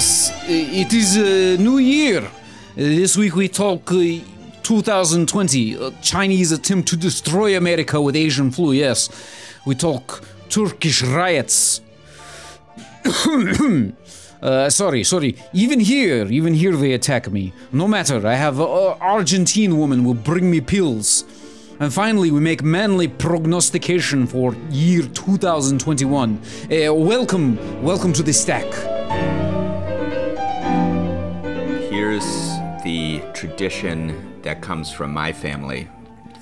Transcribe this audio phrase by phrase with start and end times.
[0.00, 2.22] yes, it is a new year.
[2.74, 4.20] This week we talk uh,
[4.62, 9.10] 2020, uh, Chinese attempt to destroy America with Asian flu, yes.
[9.66, 11.82] We talk Turkish riots.
[14.42, 15.36] uh, sorry, sorry.
[15.52, 17.52] Even here, even here they attack me.
[17.70, 21.24] No matter, I have uh, Argentine woman will bring me pills.
[21.78, 26.40] And finally, we make manly prognostication for year 2021.
[26.70, 29.49] Uh, welcome, welcome to the stack.
[33.40, 35.88] Tradition that comes from my family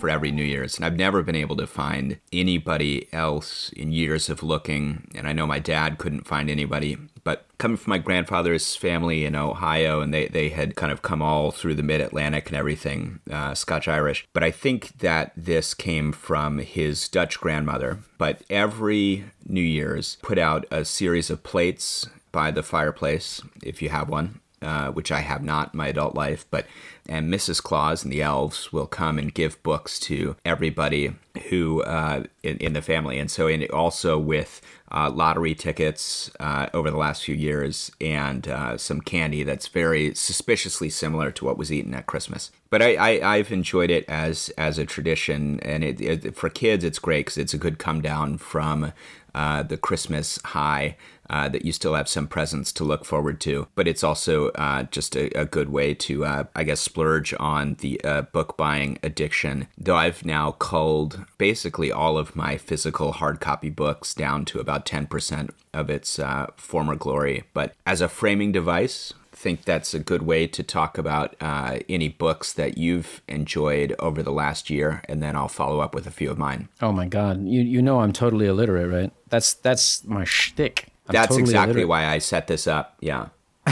[0.01, 0.75] for every New Year's.
[0.75, 5.09] And I've never been able to find anybody else in years of looking.
[5.15, 6.99] And I know my dad couldn't find anybody.
[7.23, 11.23] But coming from my grandfather's family in Ohio, and they, they had kind of come
[11.23, 14.27] all through the mid Atlantic and everything, uh, Scotch Irish.
[14.33, 18.01] But I think that this came from his Dutch grandmother.
[18.19, 23.89] But every New Year's put out a series of plates by the fireplace, if you
[23.91, 26.67] have one, uh, which I have not in my adult life, but
[27.09, 27.63] and Mrs.
[27.63, 31.15] Claus and the elves will come and give books to everybody
[31.49, 36.67] who uh, in, in, the family, and so in, also with uh, lottery tickets uh,
[36.75, 41.59] over the last few years and uh, some candy that's very suspiciously similar to what
[41.59, 42.51] was eaten at Christmas.
[42.71, 46.85] But I, I have enjoyed it as as a tradition, and it, it for kids
[46.85, 48.93] it's great because it's a good come down from
[49.35, 50.97] uh, the Christmas high
[51.31, 53.69] uh, that you still have some presents to look forward to.
[53.75, 57.75] But it's also uh, just a, a, good way to, uh, I guess, splurge on
[57.75, 59.69] the uh, book buying addiction.
[59.79, 64.85] Though I've now culled basically all of my physical hard copy books down to about
[64.85, 67.45] 10% of its uh, former glory.
[67.55, 72.09] But as a framing device, think that's a good way to talk about uh, any
[72.09, 76.11] books that you've enjoyed over the last year, and then I'll follow up with a
[76.11, 76.69] few of mine.
[76.83, 79.13] Oh my God, you you know I'm totally illiterate, right?
[79.29, 80.89] That's that's my shtick.
[81.07, 81.89] I'm That's totally exactly illiterate.
[81.89, 82.97] why I set this up.
[83.01, 83.29] Yeah.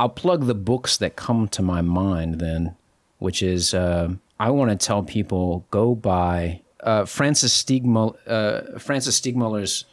[0.00, 2.74] I'll plug the books that come to my mind then,
[3.18, 9.84] which is uh, I want to tell people go buy uh, Francis Steegmuller, uh, Francis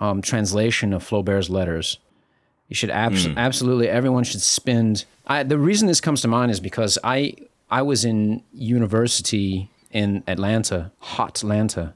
[0.00, 1.98] um, translation of Flaubert's letters.
[2.68, 3.36] You should abs- mm.
[3.36, 5.04] absolutely everyone should spend.
[5.28, 7.34] I, the reason this comes to mind is because I
[7.70, 11.94] I was in university in Atlanta, hot Atlanta,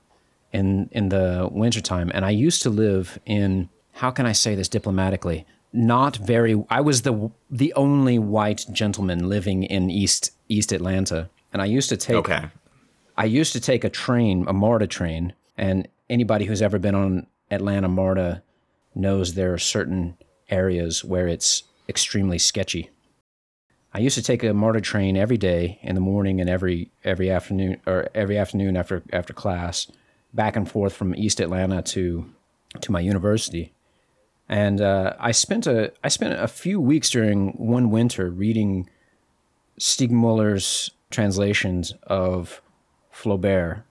[0.52, 4.68] in in the wintertime and i used to live in how can i say this
[4.68, 11.28] diplomatically not very i was the the only white gentleman living in east east atlanta.
[11.52, 12.46] And i used to take okay.
[13.16, 15.34] I used to take a train a marta train.
[15.56, 18.42] And anybody who's ever been on atlanta marta
[18.94, 20.16] knows there are certain
[20.48, 22.90] areas where it's extremely sketchy.
[23.92, 27.30] I used to take a marta train every day in the morning and every every
[27.30, 29.90] afternoon or every afternoon after after class
[30.32, 32.24] back and forth from East Atlanta to
[32.80, 33.72] to my university,
[34.50, 38.90] and uh, I spent a I spent a few weeks during one winter reading
[39.78, 42.60] Steegmuller's translations of
[43.14, 43.84] Flaubert.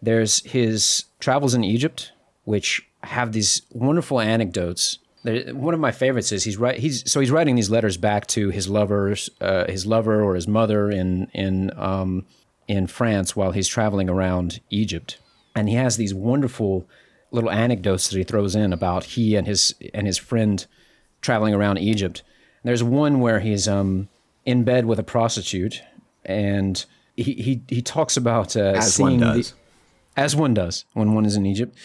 [0.00, 2.12] There's his travels in Egypt,
[2.44, 5.00] which have these wonderful anecdotes.
[5.24, 6.78] One of my favorites is he's right.
[6.78, 10.46] He's so he's writing these letters back to his lovers, uh, his lover or his
[10.46, 12.24] mother in in um,
[12.68, 15.18] in France while he's traveling around Egypt
[15.54, 16.86] and he has these wonderful
[17.34, 20.66] little anecdotes that he throws in about he and his and his friend
[21.20, 22.22] traveling around Egypt.
[22.62, 24.08] And there's one where he's um,
[24.44, 25.82] in bed with a prostitute,
[26.24, 26.84] and
[27.16, 29.50] he he, he talks about uh, as seeing one does.
[29.50, 29.56] The,
[30.16, 31.76] as one does when one is in Egypt.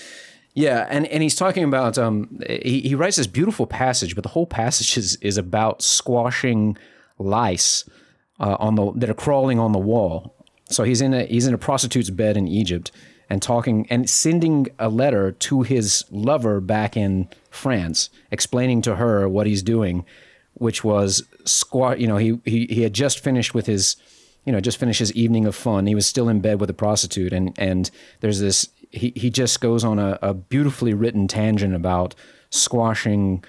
[0.54, 4.30] Yeah, and, and he's talking about um, he, he writes this beautiful passage, but the
[4.30, 6.78] whole passage is, is about squashing
[7.18, 7.88] lice
[8.40, 10.36] uh, on the that are crawling on the wall.
[10.70, 12.92] So he's in a he's in a prostitute's bed in Egypt,
[13.30, 19.30] and talking and sending a letter to his lover back in France, explaining to her
[19.30, 20.06] what he's doing,
[20.54, 22.00] which was squat.
[22.00, 23.96] You know, he he he had just finished with his,
[24.46, 25.86] you know, just finished his evening of fun.
[25.86, 27.92] He was still in bed with a prostitute, and and
[28.22, 28.70] there's this.
[28.92, 32.16] He he just goes on a, a beautifully written tangent about
[32.50, 33.44] squashing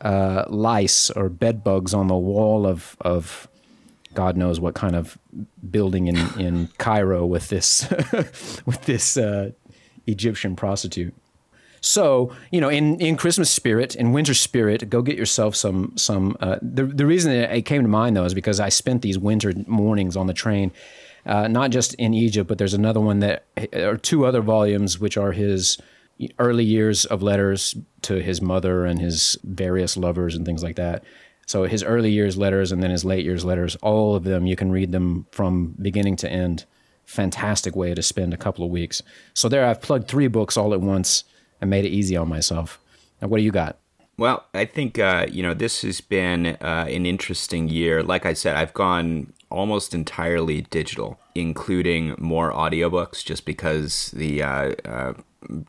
[0.00, 3.48] uh, lice or bed bugs on the wall of of
[4.14, 5.18] God knows what kind of
[5.70, 7.88] building in, in Cairo with this
[8.66, 9.50] with this uh,
[10.06, 11.14] Egyptian prostitute.
[11.80, 16.36] So you know, in, in Christmas spirit, in winter spirit, go get yourself some some.
[16.40, 19.52] Uh, the the reason it came to mind though is because I spent these winter
[19.66, 20.72] mornings on the train,
[21.24, 25.16] uh, not just in Egypt, but there's another one that or two other volumes which
[25.16, 25.78] are his
[26.38, 31.02] early years of letters to his mother and his various lovers and things like that.
[31.46, 34.56] So his early years letters and then his late years letters, all of them, you
[34.56, 36.64] can read them from beginning to end.
[37.04, 39.02] Fantastic way to spend a couple of weeks.
[39.34, 41.24] So there, I've plugged three books all at once
[41.60, 42.80] and made it easy on myself.
[43.20, 43.78] Now, what do you got?
[44.16, 48.02] Well, I think uh, you know this has been uh, an interesting year.
[48.02, 54.74] Like I said, I've gone almost entirely digital, including more audiobooks, just because the uh,
[54.84, 55.14] uh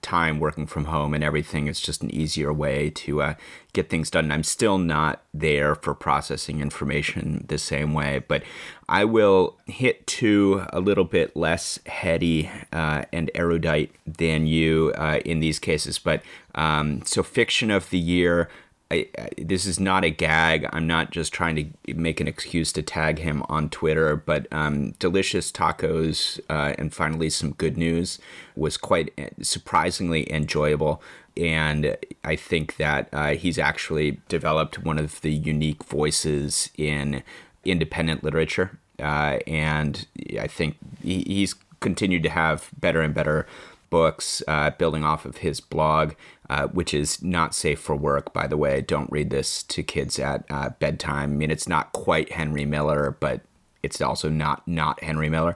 [0.02, 3.34] time working from home and everything is just an easier way to uh,
[3.74, 4.26] get things done.
[4.26, 8.44] And I'm still not there for processing information the same way, but
[8.90, 15.20] I will hit to a little bit less heady uh, and erudite than you uh,
[15.26, 16.00] in these cases.
[16.00, 16.22] But
[16.56, 18.50] um, so, fiction of the year.
[18.92, 20.68] I, I, this is not a gag.
[20.74, 24.92] I'm not just trying to make an excuse to tag him on Twitter, but um,
[25.00, 28.20] Delicious Tacos uh, and finally some good news
[28.54, 31.02] was quite uh, surprisingly enjoyable.
[31.38, 31.96] And
[32.26, 37.24] I think that uh, he's actually developed one of the unique voices in
[37.64, 38.78] independent literature.
[39.00, 40.06] Uh, and
[40.38, 43.48] I think he, he's continued to have better and better
[43.90, 46.14] books, uh, building off of his blog,
[46.52, 48.82] uh, which is not safe for work, by the way.
[48.82, 51.32] Don't read this to kids at uh, bedtime.
[51.32, 53.40] I mean, it's not quite Henry Miller, but
[53.82, 55.56] it's also not not Henry Miller.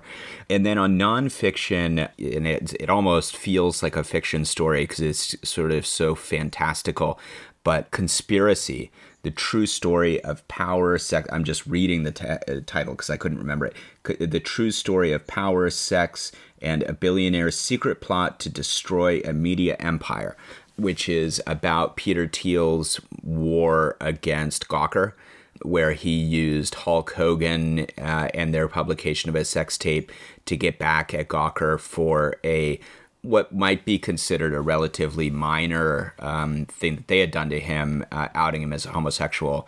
[0.50, 5.36] And then on nonfiction, and it, it almost feels like a fiction story because it's
[5.48, 7.20] sort of so fantastical.
[7.66, 8.90] But conspiracy,
[9.24, 11.28] the true story of power, sex.
[11.30, 14.32] I'm just reading the t- uh, title because I couldn't remember it.
[14.32, 16.32] The true story of power, sex,
[16.62, 20.38] and a billionaire's secret plot to destroy a media empire,
[20.78, 25.14] which is about Peter Thiel's war against Gawker,
[25.62, 30.12] where he used Hulk Hogan uh, and their publication of a sex tape
[30.46, 32.80] to get back at Gawker for a
[33.22, 38.06] what might be considered a relatively minor um, thing that they had done to him,
[38.12, 39.68] uh, outing him as a homosexual.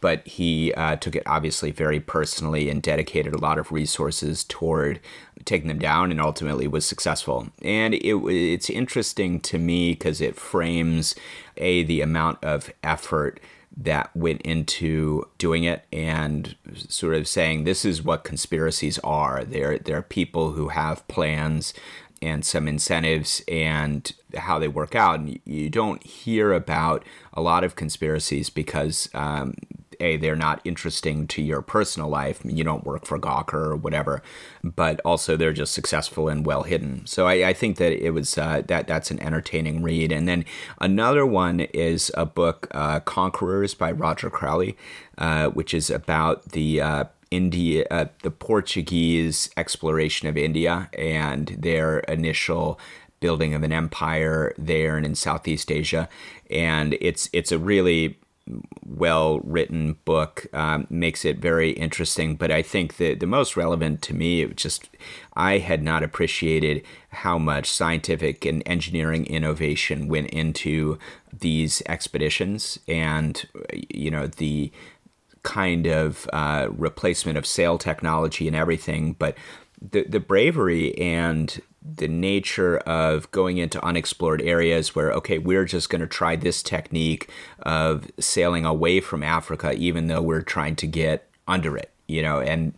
[0.00, 5.00] But he uh, took it obviously very personally and dedicated a lot of resources toward
[5.44, 7.48] taking them down and ultimately was successful.
[7.62, 11.14] And it, it's interesting to me because it frames
[11.56, 13.40] a the amount of effort
[13.76, 16.54] that went into doing it and
[16.88, 19.44] sort of saying this is what conspiracies are.
[19.44, 21.74] There are people who have plans
[22.22, 25.20] and some incentives and how they work out.
[25.20, 29.54] And you don't hear about a lot of conspiracies because um,
[30.00, 32.40] a they're not interesting to your personal life.
[32.44, 34.22] You don't work for Gawker or whatever,
[34.62, 37.06] but also they're just successful and well hidden.
[37.06, 40.12] So I, I think that it was uh, that that's an entertaining read.
[40.12, 40.44] And then
[40.80, 44.76] another one is a book, uh, Conquerors by Roger Crowley,
[45.18, 52.00] uh, which is about the uh, India, uh, the Portuguese exploration of India and their
[52.00, 52.78] initial
[53.20, 56.08] building of an empire there and in Southeast Asia.
[56.50, 58.18] And it's it's a really
[58.84, 62.36] well written book um, makes it very interesting.
[62.36, 64.88] But I think that the most relevant to me, it just
[65.34, 70.98] I had not appreciated how much scientific and engineering innovation went into
[71.32, 73.46] these expeditions, and
[73.88, 74.72] you know the
[75.42, 79.36] kind of uh, replacement of sail technology and everything, but
[79.80, 85.90] the the bravery and the nature of going into unexplored areas where okay we're just
[85.90, 87.28] going to try this technique
[87.60, 92.40] of sailing away from africa even though we're trying to get under it you know
[92.40, 92.72] and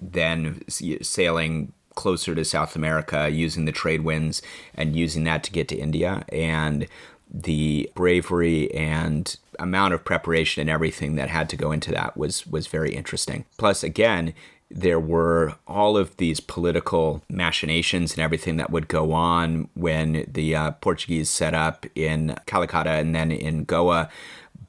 [0.00, 4.42] then sailing closer to south america using the trade winds
[4.74, 6.24] and using that to get to india.
[6.30, 6.88] And
[7.30, 12.46] the bravery and amount of preparation and everything that had to go into that was
[12.46, 13.44] was very interesting.
[13.56, 14.32] Plus again
[14.70, 20.54] there were all of these political machinations and everything that would go on when the
[20.54, 24.10] uh, Portuguese set up in Calicut and then in Goa.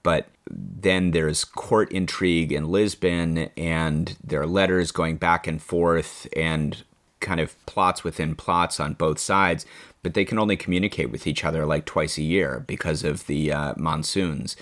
[0.01, 6.27] But then there's court intrigue in Lisbon, and there are letters going back and forth,
[6.36, 6.84] and
[7.20, 9.65] kind of plots within plots on both sides.
[10.01, 13.51] But they can only communicate with each other like twice a year because of the
[13.51, 14.56] uh, monsoons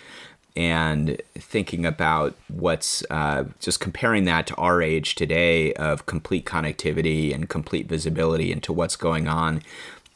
[0.57, 7.33] and thinking about what's uh, just comparing that to our age today of complete connectivity
[7.33, 9.61] and complete visibility into what's going on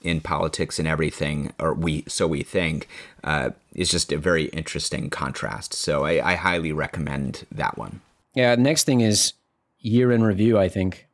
[0.01, 2.88] in politics and everything, or we so we think,
[3.24, 5.75] uh, is just a very interesting contrast.
[5.75, 8.01] So I, I highly recommend that one.
[8.33, 8.55] Yeah.
[8.55, 9.33] Next thing is
[9.77, 10.57] year in review.
[10.57, 11.05] I think.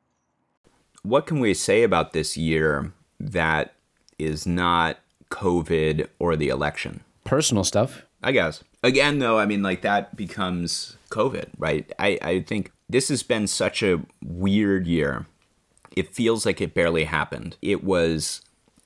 [1.03, 3.73] What can we say about this year that
[4.17, 7.01] is not COVID or the election?
[7.25, 8.03] Personal stuff.
[8.23, 8.63] I guess.
[8.83, 11.91] Again, though, I mean, like that becomes COVID, right?
[11.97, 15.25] I, I think this has been such a weird year.
[15.95, 17.57] It feels like it barely happened.
[17.61, 18.41] It was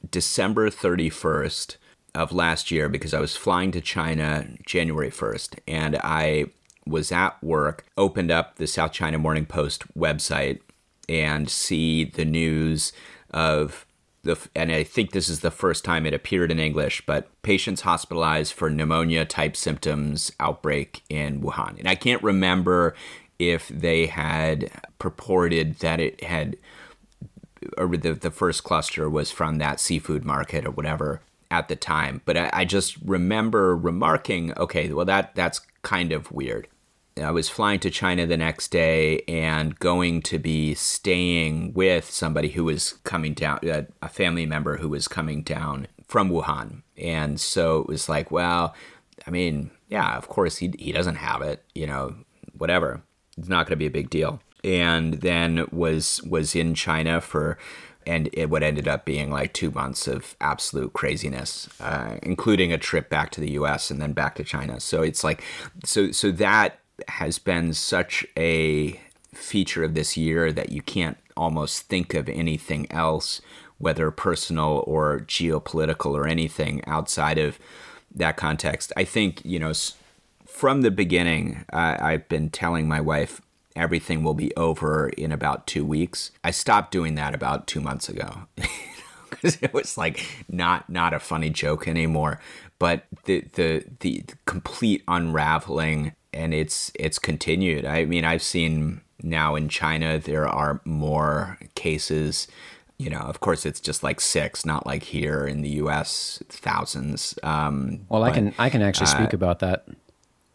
[0.09, 1.75] December 31st
[2.15, 6.45] of last year because I was flying to China January 1st and I
[6.85, 10.61] was at work, opened up the South China Morning Post website
[11.07, 12.91] and see the news
[13.29, 13.85] of
[14.23, 17.81] the, and I think this is the first time it appeared in English, but patients
[17.81, 21.79] hospitalized for pneumonia type symptoms outbreak in Wuhan.
[21.79, 22.95] And I can't remember
[23.39, 26.57] if they had purported that it had,
[27.77, 32.21] or the, the first cluster was from that seafood market or whatever at the time.
[32.25, 36.67] But I, I just remember remarking, okay, well, that that's kind of weird.
[37.17, 42.49] I was flying to China the next day and going to be staying with somebody
[42.49, 43.59] who was coming down,
[44.01, 46.83] a family member who was coming down from Wuhan.
[46.97, 48.75] And so it was like, well,
[49.27, 52.15] I mean, yeah, of course he, he doesn't have it, you know,
[52.57, 53.01] whatever.
[53.37, 54.41] It's not going to be a big deal.
[54.63, 57.57] And then was was in China for
[58.05, 62.77] and it what ended up being like two months of absolute craziness, uh, including a
[62.77, 63.89] trip back to the U.S.
[63.89, 64.79] and then back to China.
[64.79, 65.43] So it's like,
[65.83, 68.99] so so that has been such a
[69.33, 73.41] feature of this year that you can't almost think of anything else,
[73.77, 77.57] whether personal or geopolitical or anything outside of
[78.13, 78.91] that context.
[78.97, 79.73] I think, you know,
[80.45, 83.41] from the beginning, I've been telling my wife
[83.75, 86.31] everything will be over in about two weeks.
[86.43, 88.47] I stopped doing that about two months ago.
[89.29, 92.39] because it was like not not a funny joke anymore
[92.81, 97.85] but the the the complete unraveling and it's it's continued.
[97.85, 102.47] I mean, I've seen now in China there are more cases.
[102.97, 106.41] You know, of course, it's just like six, not like here in the U.S.
[106.49, 107.37] thousands.
[107.41, 109.87] Um, well, but, I can I can actually uh, speak about that,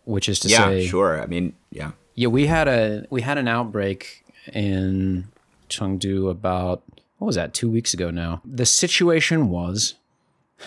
[0.04, 1.21] which is to yeah, say, yeah, sure.
[1.21, 2.28] I mean, yeah, yeah.
[2.28, 5.28] We had a we had an outbreak in
[5.68, 6.83] Chengdu about
[7.18, 8.40] what was that two weeks ago now.
[8.45, 9.95] The situation was,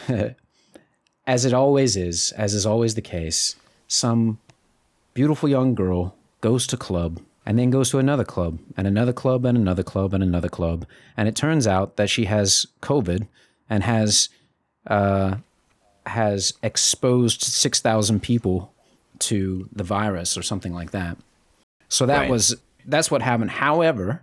[1.28, 3.56] as it always is, as is always the case,
[3.88, 4.40] some
[5.20, 9.44] beautiful young girl goes to club and then goes to another club and another club
[9.44, 10.86] and another club and another club.
[11.18, 13.28] And it turns out that she has COVID
[13.70, 14.30] and has
[14.88, 15.36] uh,
[16.06, 18.72] has exposed six thousand people
[19.28, 21.18] to the virus or something like that.
[21.90, 22.30] So that right.
[22.30, 23.52] was that's what happened.
[23.52, 24.22] However,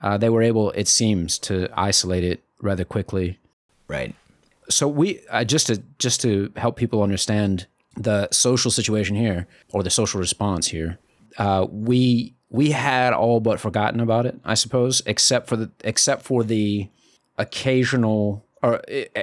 [0.00, 3.40] uh, they were able, it seems, to isolate it rather quickly.
[3.88, 4.14] Right.
[4.68, 7.66] So we uh, just to just to help people understand
[7.96, 10.98] the social situation here or the social response here,
[11.38, 16.22] uh, we we had all but forgotten about it, I suppose, except for the except
[16.22, 16.88] for the
[17.38, 18.82] occasional or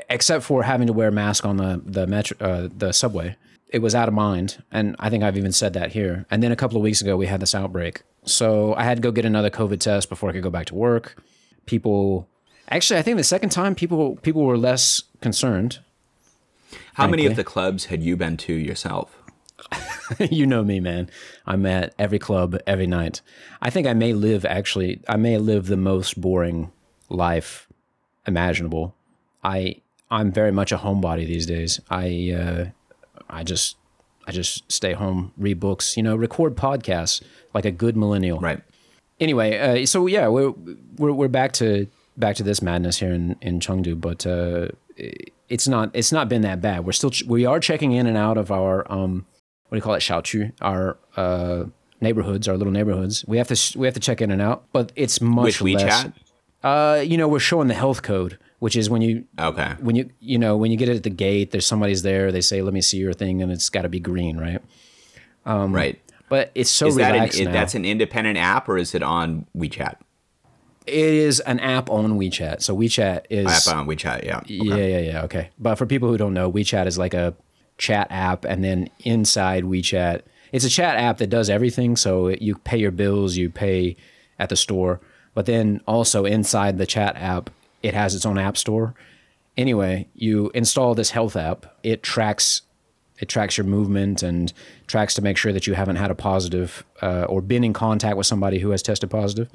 [0.09, 3.35] except for having to wear a mask on the the metro uh, the subway.
[3.69, 6.25] It was out of mind, and I think I've even said that here.
[6.31, 9.01] And then a couple of weeks ago, we had this outbreak, so I had to
[9.01, 11.21] go get another COVID test before I could go back to work.
[11.65, 12.29] People,
[12.69, 15.79] actually, I think the second time people people were less concerned
[16.97, 17.17] how frankly.
[17.17, 19.21] many of the clubs had you been to yourself?
[20.31, 21.11] you know me, man.
[21.45, 23.21] I'm at every club every night.
[23.61, 25.03] I think I may live actually.
[25.07, 26.71] I may live the most boring
[27.07, 27.67] life
[28.25, 28.95] imaginable.
[29.43, 29.75] I
[30.09, 31.79] I'm very much a homebody these days.
[31.91, 32.65] I uh,
[33.29, 33.77] I just
[34.25, 37.21] I just stay home, read books, you know, record podcasts
[37.53, 38.39] like a good millennial.
[38.39, 38.63] Right.
[39.19, 40.49] Anyway, uh, so yeah, we're,
[40.97, 41.85] we're we're back to
[42.17, 44.69] back to this madness here in in Chengdu, but uh,
[45.49, 46.85] it's not it's not been that bad.
[46.85, 49.25] We're still we are checking in and out of our um
[49.67, 51.65] what do you call it xiaoqu our uh
[52.01, 53.25] neighborhoods our little neighborhoods.
[53.27, 56.03] We have to we have to check in and out, but it's much With less.
[56.03, 56.13] WeChat?
[56.63, 60.09] Uh, you know, we're showing the health code, which is when you okay when you
[60.19, 62.31] you know when you get it at the gate, there's somebody's there.
[62.31, 64.61] They say, "Let me see your thing," and it's got to be green, right?
[65.45, 65.99] Um, right.
[66.29, 67.59] But it's so is relaxed that an, now.
[67.59, 69.95] That's an independent app, or is it on WeChat?
[70.87, 72.61] It is an app on WeChat.
[72.61, 74.23] So WeChat is app on WeChat.
[74.23, 74.37] Yeah.
[74.39, 74.53] Okay.
[74.55, 75.23] Yeah, yeah, yeah.
[75.23, 75.49] Okay.
[75.59, 77.35] But for people who don't know, WeChat is like a
[77.77, 81.95] chat app, and then inside WeChat, it's a chat app that does everything.
[81.95, 83.95] So you pay your bills, you pay
[84.39, 85.01] at the store,
[85.33, 87.49] but then also inside the chat app,
[87.83, 88.95] it has its own app store.
[89.55, 91.65] Anyway, you install this health app.
[91.83, 92.61] It tracks
[93.19, 94.53] it tracks your movement and
[94.85, 98.15] tracks to make sure that you haven't had a positive uh, or been in contact
[98.15, 99.49] with somebody who has tested positive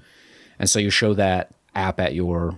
[0.63, 2.55] and so you show that app at your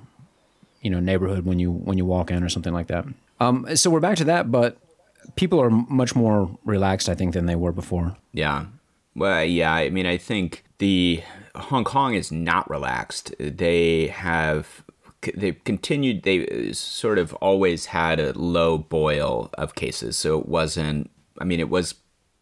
[0.83, 3.07] you know neighborhood when you when you walk in or something like that.
[3.41, 4.77] Um, so we're back to that, but
[5.37, 8.17] people are much more relaxed, I think, than they were before.
[8.33, 8.67] Yeah.
[9.17, 9.73] Well, yeah.
[9.73, 11.23] I mean, I think the
[11.57, 13.35] Hong Kong is not relaxed.
[13.41, 14.85] They have
[15.35, 16.25] they've continued.
[16.25, 21.11] They sort of always had a low boil of cases, so it wasn't.
[21.41, 21.95] I mean, it was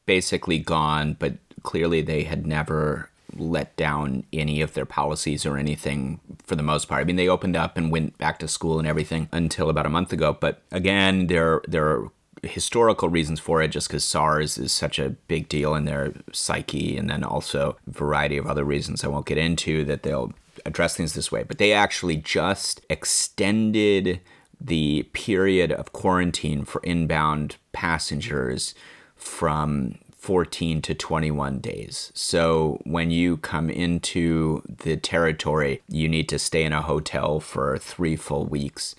[0.07, 6.21] basically gone, but clearly they had never let down any of their policies or anything
[6.45, 7.01] for the most part.
[7.01, 9.91] I mean, they opened up and went back to school and everything until about a
[9.91, 10.37] month ago.
[10.39, 12.11] But again, there there are
[12.43, 16.97] historical reasons for it, just because SARS is such a big deal in their psyche,
[16.97, 20.33] and then also a variety of other reasons I won't get into that they'll
[20.67, 24.21] address things this way, but they actually just extended
[24.61, 28.75] the period of quarantine for inbound passengers
[29.17, 32.13] from 14 to 21 days.
[32.15, 37.77] So when you come into the territory, you need to stay in a hotel for
[37.77, 38.95] three full weeks.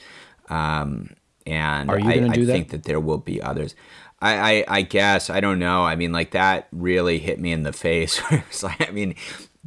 [0.50, 1.12] Um,
[1.48, 2.46] and I, I that?
[2.46, 3.74] think that there will be others.
[4.22, 5.84] I, I, I guess I don't know.
[5.84, 8.22] I mean, like that really hit me in the face.
[8.62, 9.16] Like, I mean,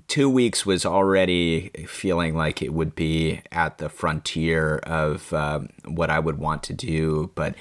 [0.08, 6.10] two weeks was already feeling like it would be at the frontier of um, what
[6.10, 7.54] I would want to do, but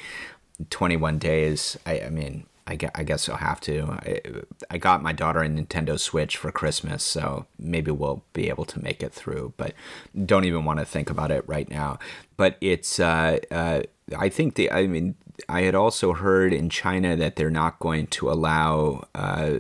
[0.70, 1.78] 21 days.
[1.86, 3.84] I, I mean, I guess, I guess I'll have to.
[3.92, 4.22] I,
[4.72, 8.82] I got my daughter a Nintendo Switch for Christmas, so maybe we'll be able to
[8.82, 9.54] make it through.
[9.56, 9.74] But
[10.26, 12.00] don't even want to think about it right now.
[12.38, 13.00] But it's.
[13.00, 13.82] Uh, uh,
[14.18, 14.72] I think the.
[14.72, 15.16] I mean,
[15.48, 19.58] I had also heard in China that they're not going to allow uh,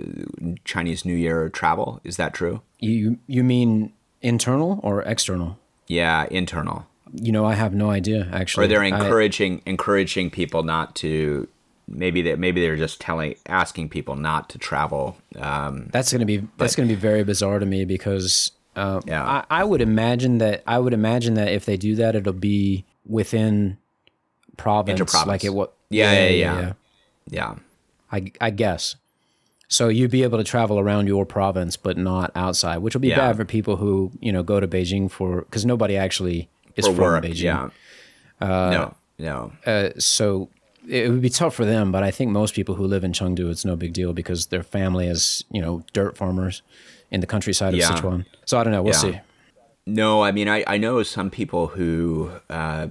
[0.63, 2.01] Chinese New Year travel.
[2.03, 2.62] Is that true?
[2.79, 5.59] You you mean internal or external?
[5.88, 6.88] Yeah, internal.
[7.13, 8.65] You know, I have no idea actually.
[8.65, 11.47] Or they're I- encouraging encouraging people not to.
[11.87, 15.17] Maybe they maybe they're just telling asking people not to travel.
[15.39, 19.23] Um, That's gonna be that's gonna be very bizarre to me because uh, Yeah.
[19.23, 22.85] I, I would imagine that I would imagine that if they do that, it'll be
[23.07, 23.77] within
[24.57, 25.73] province, like it what.
[25.89, 26.73] Yeah, yeah, yeah.
[27.29, 27.55] yeah.
[28.11, 28.95] I I guess.
[29.67, 33.09] So you'd be able to travel around your province, but not outside, which will be
[33.09, 33.17] Yeah.
[33.17, 36.93] bad for people who you know go to Beijing for because nobody actually is For
[36.93, 37.43] from work, Beijing.
[37.43, 37.69] yeah.
[38.41, 39.51] no, no.
[39.65, 40.49] Uh, so
[40.87, 43.49] it would be tough for them, but I think most people who live in Chengdu,
[43.49, 46.61] it's no big deal because their family is, you know, dirt farmers
[47.11, 47.91] in the countryside of Yeah.
[47.91, 48.25] Sichuan.
[48.45, 48.83] So I don't know.
[48.83, 48.99] We'll Yeah.
[48.99, 49.19] see.
[49.87, 52.87] No, I mean, I, I know some people who uh,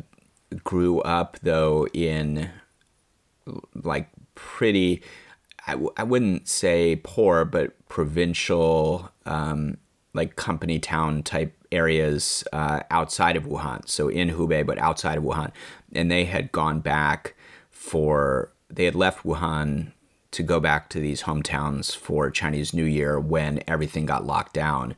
[0.63, 2.51] grew up, though, in
[3.75, 5.03] like pretty,
[5.67, 9.77] I, w- I wouldn't say poor, but provincial, um,
[10.13, 13.89] like company town type areas uh, outside of Wuhan.
[13.89, 15.51] So in Hubei, but outside of Wuhan.
[15.93, 17.34] And they had gone back
[17.85, 19.93] for, they had left Wuhan
[20.33, 24.95] to go back to these hometowns for Chinese New Year when everything got locked down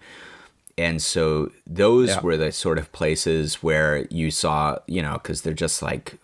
[0.79, 2.21] and so those Yeah.
[2.21, 6.19] were the sort of places where you saw you know because they're just like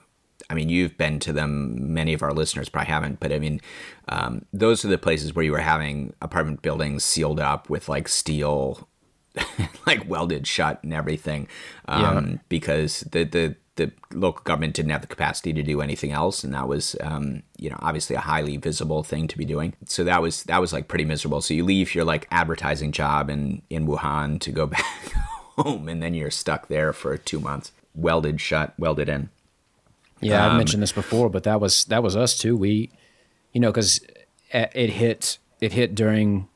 [0.51, 3.61] i mean you've been to them many of our listeners probably haven't but i mean
[4.09, 8.09] um, those are the places where you were having apartment buildings sealed up with like
[8.09, 8.87] steel
[9.87, 11.49] like welded shut and everything
[11.89, 16.45] um, because the, the the local government didn't have the capacity to do anything else
[16.45, 20.05] and that was um, you know obviously a highly visible thing to be doing so
[20.05, 23.63] that was that was like pretty miserable so you leave your like advertising job in
[23.71, 25.13] in wuhan to go back
[25.57, 29.31] home and then you're stuck there for two months welded shut welded in
[30.23, 32.57] Yeah, Um, I've mentioned this before, but that was that was us too.
[32.57, 32.91] We,
[33.53, 34.01] you know, because
[34.53, 36.49] it hit it hit during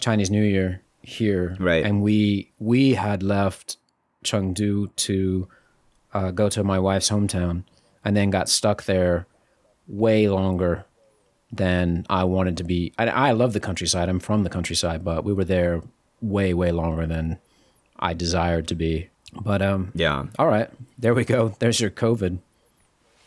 [0.00, 1.84] Chinese New Year here, Right.
[1.84, 3.76] And we we had left
[4.24, 5.48] Chengdu to
[6.14, 7.64] uh, go to my wife's hometown,
[8.04, 9.26] and then got stuck there
[9.86, 10.86] way longer
[11.52, 12.92] than I wanted to be.
[12.98, 14.08] I, I love the countryside.
[14.08, 15.82] I'm from the countryside, but we were there
[16.20, 17.38] way way longer than
[17.98, 19.10] I desired to be.
[19.32, 21.54] But um, yeah all right, there we go.
[21.58, 22.38] There's your COVID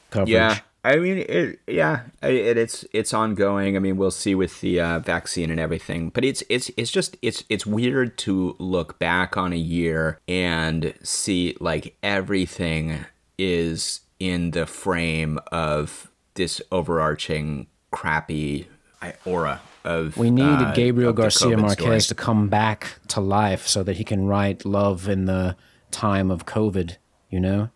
[0.09, 0.29] coverage.
[0.29, 3.75] Yeah, I mean, it, yeah, it, it's it's ongoing.
[3.75, 7.17] I mean, we'll see with the uh, vaccine and everything, but it's it's it's just
[7.21, 13.05] it's it's weird to look back on a year and see like everything
[13.37, 18.67] is in the frame of this overarching crappy
[19.25, 22.01] aura of We need uh, Gabriel Garcia Marquez story.
[22.01, 25.55] to come back to life so that he can write love in the
[25.91, 26.95] time of COVID,
[27.29, 27.69] you know?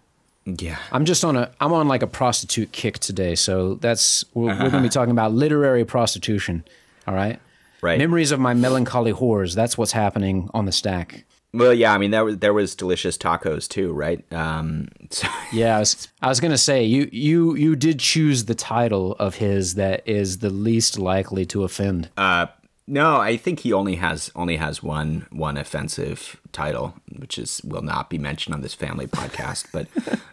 [0.45, 4.47] Yeah, I'm just on a I'm on like a prostitute kick today, so that's we're,
[4.47, 6.63] we're going to be talking about literary prostitution,
[7.07, 7.39] all right?
[7.81, 7.97] Right.
[7.97, 9.55] Memories of my melancholy whores.
[9.55, 11.25] That's what's happening on the stack.
[11.53, 11.93] well, yeah.
[11.93, 14.23] I mean, there was there was delicious tacos too, right?
[14.33, 18.55] Um, so, Yeah, I was, I was gonna say you you you did choose the
[18.55, 22.09] title of his that is the least likely to offend.
[22.17, 22.47] Uh,
[22.87, 27.81] no, I think he only has only has one one offensive title, which is will
[27.81, 29.67] not be mentioned on this family podcast.
[29.71, 29.87] But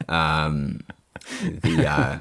[0.13, 0.81] um,
[1.41, 2.19] the uh,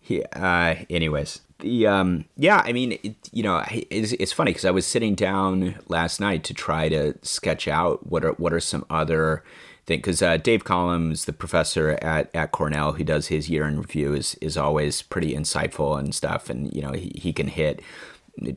[0.00, 4.64] he uh, anyways the um, yeah, I mean it, you know it's, it's funny because
[4.64, 8.60] I was sitting down last night to try to sketch out what are what are
[8.60, 9.42] some other
[9.86, 13.78] things because uh, Dave Collins, the professor at, at Cornell who does his year in
[13.78, 17.80] review, is is always pretty insightful and stuff, and you know he, he can hit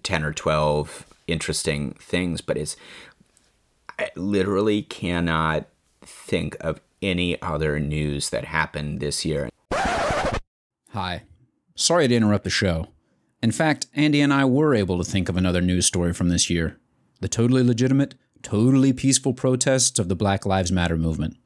[0.04, 2.76] 10 or 12 interesting things but it's
[4.00, 5.66] i literally cannot
[6.02, 9.50] think of any other news that happened this year
[10.94, 11.24] Hi.
[11.74, 12.88] Sorry to interrupt the show.
[13.42, 16.50] In fact, Andy and I were able to think of another news story from this
[16.50, 16.78] year
[17.22, 21.38] the totally legitimate, totally peaceful protests of the Black Lives Matter movement.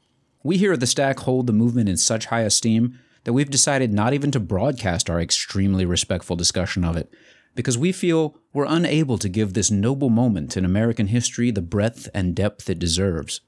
[0.44, 3.94] We here at the Stack hold the movement in such high esteem that we've decided
[3.94, 7.14] not even to broadcast our extremely respectful discussion of it,
[7.56, 12.10] because we feel we're unable to give this noble moment in American history the breadth
[12.14, 13.42] and depth it deserves.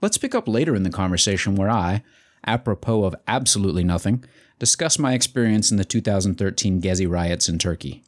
[0.00, 2.02] Let's pick up later in the conversation where I,
[2.46, 4.24] apropos of absolutely nothing,
[4.58, 8.02] discuss my experience in the 2013 Gezi riots in Turkey.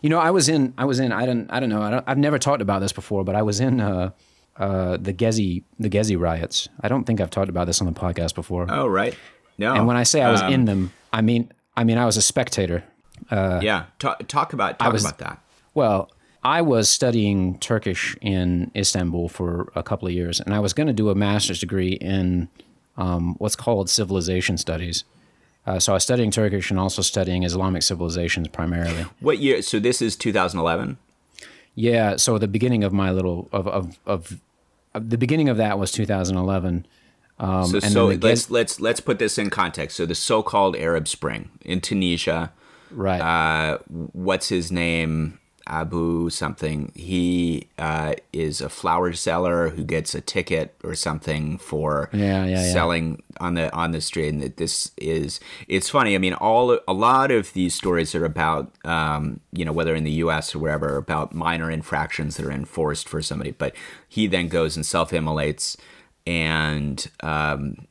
[0.00, 2.04] You know, I was in, I was in, I don't, I don't know, I don't,
[2.06, 4.10] I've never talked about this before, but I was in uh,
[4.56, 6.68] uh, the Gezi, the Gezi riots.
[6.80, 8.66] I don't think I've talked about this on the podcast before.
[8.68, 9.16] Oh, right.
[9.56, 9.74] No.
[9.74, 12.16] And when I say I was Um, in them, I mean, I mean, I was
[12.16, 12.84] a spectator.
[13.30, 15.40] Yeah, talk, talk about talk was- about that.
[15.74, 16.10] Well,
[16.44, 20.86] I was studying Turkish in Istanbul for a couple of years, and I was going
[20.86, 22.48] to do a master's degree in
[22.96, 25.04] um, what's called civilization studies.
[25.66, 29.06] Uh, so I was studying Turkish and also studying Islamic civilizations primarily.
[29.20, 29.62] What year?
[29.62, 30.98] So this is 2011.
[31.74, 32.16] Yeah.
[32.16, 34.40] So the beginning of my little of of, of,
[34.92, 36.86] of the beginning of that was 2011.
[37.38, 39.96] Um, So and so the let's let's let's put this in context.
[39.96, 42.52] So the so-called Arab Spring in Tunisia.
[42.94, 43.20] Right.
[43.20, 45.38] Uh, what's his name?
[45.66, 46.92] Abu something.
[46.94, 52.62] He uh, is a flower seller who gets a ticket or something for Yeah, yeah,
[52.62, 52.72] yeah.
[52.72, 54.28] selling on the on the street.
[54.28, 56.14] And that this is it's funny.
[56.14, 60.04] I mean, all a lot of these stories are about um, you know whether in
[60.04, 60.54] the U.S.
[60.54, 63.74] or wherever about minor infractions that are enforced for somebody, but
[64.06, 65.78] he then goes and self-immolates
[66.26, 67.86] and um,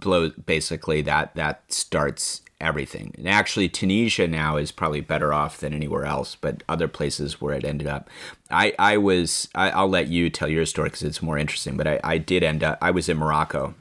[0.00, 3.14] blows basically that that starts everything.
[3.18, 7.54] And actually tunisia now is probably better off than anywhere else but other places where
[7.54, 8.08] it ended up.
[8.50, 11.86] I i was I, i'll let you tell your story because it's more interesting but
[11.86, 13.74] I, I did end up i was in morocco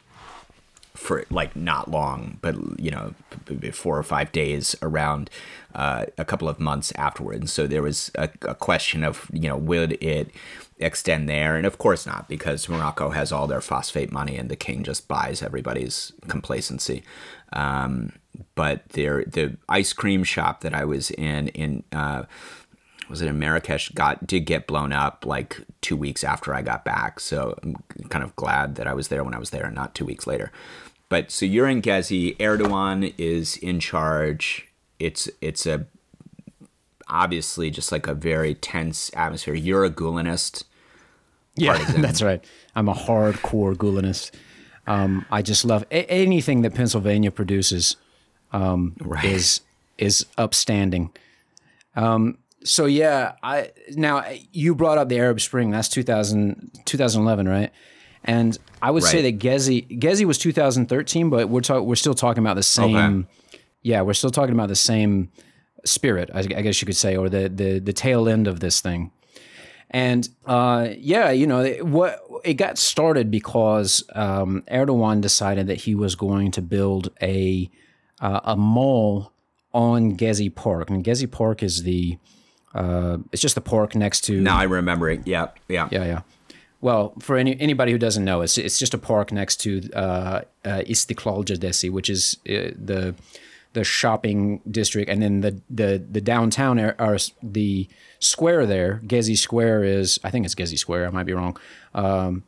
[0.95, 3.13] for like not long, but you know,
[3.71, 5.29] four or five days around
[5.75, 7.51] uh, a couple of months afterwards.
[7.51, 10.31] So there was a, a question of, you know, would it
[10.79, 11.55] extend there?
[11.55, 15.08] And of course not, because Morocco has all their phosphate money and the king just
[15.08, 17.03] buys everybody's complacency.
[17.53, 18.13] Um,
[18.55, 22.23] but there, the ice cream shop that I was in, in, uh,
[23.10, 26.84] was it in Marrakesh got did get blown up like two weeks after I got
[26.84, 27.19] back.
[27.19, 27.75] So I'm
[28.10, 30.25] kind of glad that I was there when I was there and not two weeks
[30.25, 30.51] later.
[31.09, 34.67] But so you're in Gezi, Erdogan is in charge.
[34.99, 35.85] It's it's a
[37.07, 39.53] obviously just like a very tense atmosphere.
[39.53, 40.63] You're a Gulenist.
[41.55, 42.43] Yeah, that's right.
[42.75, 44.31] I'm a hardcore Gulenist.
[44.87, 47.95] Um, I just love a- anything that Pennsylvania produces
[48.51, 49.25] um, Right.
[49.25, 49.61] is
[49.97, 51.11] is upstanding.
[51.95, 55.71] Um, so yeah, I now you brought up the Arab Spring.
[55.71, 57.71] That's 2000, 2011, right?
[58.25, 62.43] And I would say that Gezi Gezi was 2013, but we're talk, we're still talking
[62.43, 63.27] about the same.
[63.83, 65.29] Yeah, we're still talking about the same
[65.85, 68.81] spirit, I, I guess you could say, or the the the tail end of this
[68.81, 69.11] thing.
[69.91, 75.77] And uh, yeah, you know it- what it got started because um, Erdogan decided that
[75.81, 77.69] he was going to build a
[78.19, 79.31] uh, a mall
[79.71, 82.17] on Gezi Park, and Gezi Park is the
[82.73, 85.27] uh, it's just the park next to Now I remember it.
[85.27, 85.88] Yeah, yeah.
[85.91, 86.21] yeah yeah.
[86.81, 90.41] Well, for any anybody who doesn't know, it's it's just a park next to uh,
[90.63, 93.15] uh, Istiklal Caddesi, which is uh, the
[93.73, 97.88] the shopping district, and then the the the downtown are, are the
[98.19, 99.01] square there.
[99.05, 101.07] Gezi Square is I think it's Gezi Square.
[101.07, 101.57] I might be wrong.
[101.93, 102.43] Um,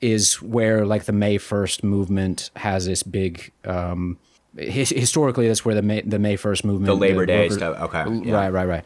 [0.00, 3.52] is where like the May First movement has this big.
[3.64, 4.18] Um,
[4.56, 7.80] his, historically, that's where the May the May First movement, The Labor Day worker- stuff.
[7.94, 8.28] Okay.
[8.28, 8.34] Yeah.
[8.34, 8.84] Right, right, right.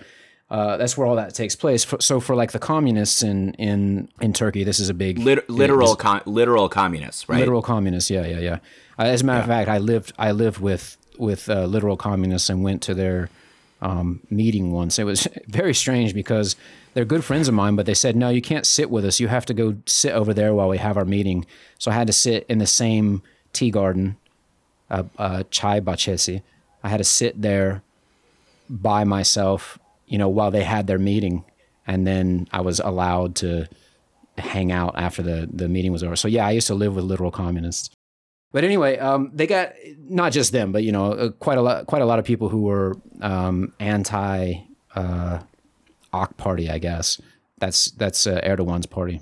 [0.51, 1.85] Uh, that's where all that takes place.
[1.85, 5.49] For, so for like the communists in in in Turkey, this is a big Lit-
[5.49, 7.39] literal, com- literal communists, right?
[7.39, 8.11] literal communists.
[8.11, 8.59] Yeah, yeah, yeah.
[8.99, 12.51] Uh, as a matter of fact, I lived I lived with with uh, literal communists
[12.51, 13.31] and went to their
[13.81, 14.99] um, meeting once.
[14.99, 16.57] It was very strange because
[16.95, 19.21] they're good friends of mine, but they said no, you can't sit with us.
[19.21, 21.47] You have to go sit over there while we have our meeting.
[21.79, 24.17] So I had to sit in the same tea garden,
[24.91, 26.43] uh, uh, chai bachesi.
[26.83, 27.83] I had to sit there
[28.69, 29.79] by myself,
[30.11, 31.45] you know, while they had their meeting,
[31.87, 33.67] and then I was allowed to
[34.37, 36.17] hang out after the the meeting was over.
[36.17, 37.91] So yeah, I used to live with literal communists.
[38.53, 41.87] But anyway, um, they got not just them, but you know, uh, quite a lot,
[41.87, 44.57] quite a lot of people who were um, anti
[44.97, 45.39] uh,
[46.13, 47.21] Ak party, I guess.
[47.59, 49.21] That's that's uh, Erdogan's party.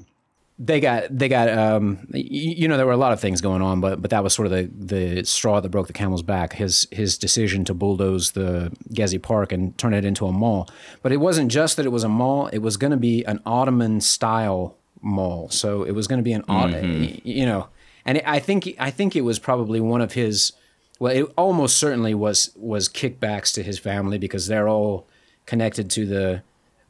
[0.61, 3.81] They got they got um, you know there were a lot of things going on,
[3.81, 6.55] but but that was sort of the the straw that broke the camel's back.
[6.55, 10.69] His his decision to bulldoze the Gezi Park and turn it into a mall.
[11.01, 13.41] But it wasn't just that it was a mall; it was going to be an
[13.47, 15.49] Ottoman style mall.
[15.51, 17.69] So it was going to be an Ot- you know,
[18.05, 20.53] and I think I think it was probably one of his.
[20.99, 25.07] Well, it almost certainly was was kickbacks to his family because they're all
[25.47, 26.43] connected to the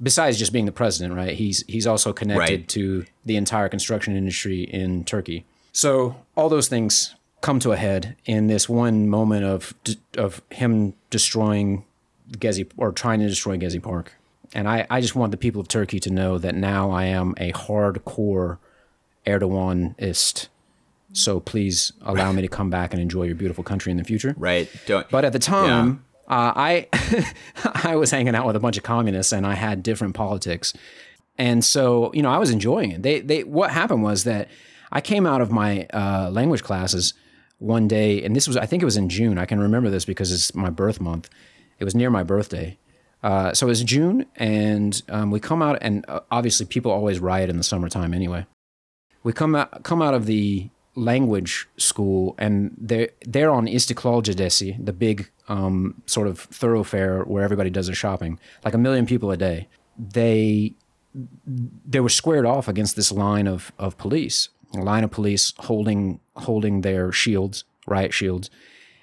[0.02, 1.34] besides just being the president, right?
[1.36, 2.68] He's he's also connected Right.
[2.68, 5.44] to the entire construction industry in Turkey.
[5.72, 9.74] So all those things come to a head in this one moment of
[10.16, 11.84] of him destroying
[12.32, 14.14] Gezi or trying to destroy Gezi Park.
[14.54, 17.34] And I, I just want the people of Turkey to know that now I am
[17.36, 18.58] a hardcore
[19.26, 20.48] Erdoganist.
[21.12, 24.34] So please allow me to come back and enjoy your beautiful country in the future.
[24.36, 24.68] Right.
[24.86, 25.08] Don't.
[25.10, 26.86] But at the time, uh, I
[27.84, 30.74] I was hanging out with a bunch of communists, and I had different politics,
[31.38, 33.02] and so you know I was enjoying it.
[33.02, 34.48] They they what happened was that
[34.92, 37.14] I came out of my uh, language classes
[37.58, 39.38] one day, and this was I think it was in June.
[39.38, 41.30] I can remember this because it's my birth month.
[41.78, 42.76] It was near my birthday.
[43.22, 47.18] Uh, so it was June, and um, we come out, and uh, obviously people always
[47.18, 48.46] riot in the summertime anyway.
[49.22, 54.22] We come out come out of the language school, and they're they're on Istiklal
[54.84, 59.30] the big um, sort of thoroughfare where everybody does their shopping, like a million people
[59.30, 59.68] a day.
[59.98, 60.74] They
[61.86, 66.20] they were squared off against this line of of police, a line of police holding
[66.36, 68.50] holding their shields, riot shields,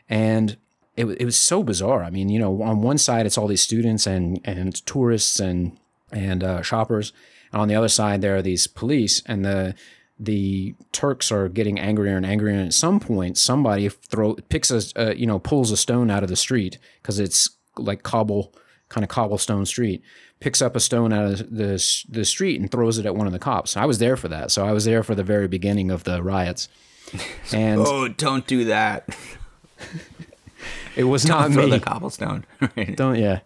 [0.10, 0.58] and
[0.96, 2.04] it, it was so bizarre.
[2.04, 5.78] I mean, you know, on one side it's all these students and and tourists and
[6.12, 7.14] and uh, shoppers,
[7.52, 9.76] and on the other side there are these police, and the
[10.20, 12.56] the Turks are getting angrier and angrier.
[12.56, 16.24] And at some point, somebody throw picks a uh, you know pulls a stone out
[16.24, 18.54] of the street because it's like cobble
[18.90, 20.02] kind of cobblestone street.
[20.40, 23.34] Picks up a stone out of the the street and throws it at one of
[23.34, 23.78] the cops.
[23.78, 26.22] I was there for that, so I was there for the very beginning of the
[26.24, 26.68] riots.
[27.54, 29.08] And oh, don't do that.
[30.96, 31.72] it was not Throw me.
[31.72, 32.46] the cobblestone.
[32.96, 33.42] Don't yeah.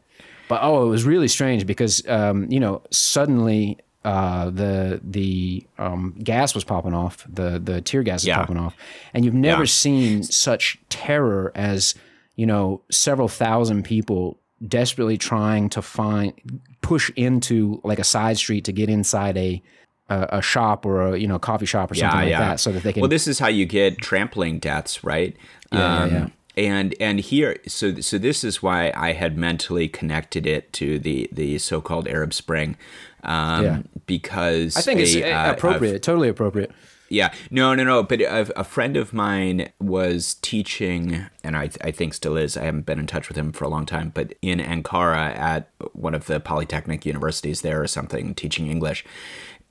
[0.47, 6.15] But oh, it was really strange because um, you know suddenly uh, the the um,
[6.23, 8.37] gas was popping off, the the tear gas is Yeah.
[8.39, 8.75] popping off,
[9.13, 9.67] and you've never Yeah.
[9.67, 11.95] seen such terror as
[12.35, 16.33] you know several thousand people desperately trying to find
[16.81, 19.61] push into like a side street to get inside a
[20.09, 22.83] a, a shop or a you know coffee shop or something like that so that
[22.83, 25.35] they can Well, this is how you get trampling deaths, right?
[25.71, 26.27] Um, Yeah, yeah, yeah.
[26.57, 31.29] And and here, so so this is why I had mentally connected it to the
[31.31, 32.75] the so-called Arab Spring,
[33.23, 33.81] um, Yeah.
[34.05, 36.71] because I think it's a, uh, uh, appropriate, totally appropriate.
[37.09, 38.03] yeah, no, no, no.
[38.03, 42.55] But a, a friend of mine was teaching, and I, I think still is.
[42.57, 45.69] I haven't been in touch with him for a long time, but in Ankara at
[45.93, 49.03] one of the polytechnic universities there or something, teaching English.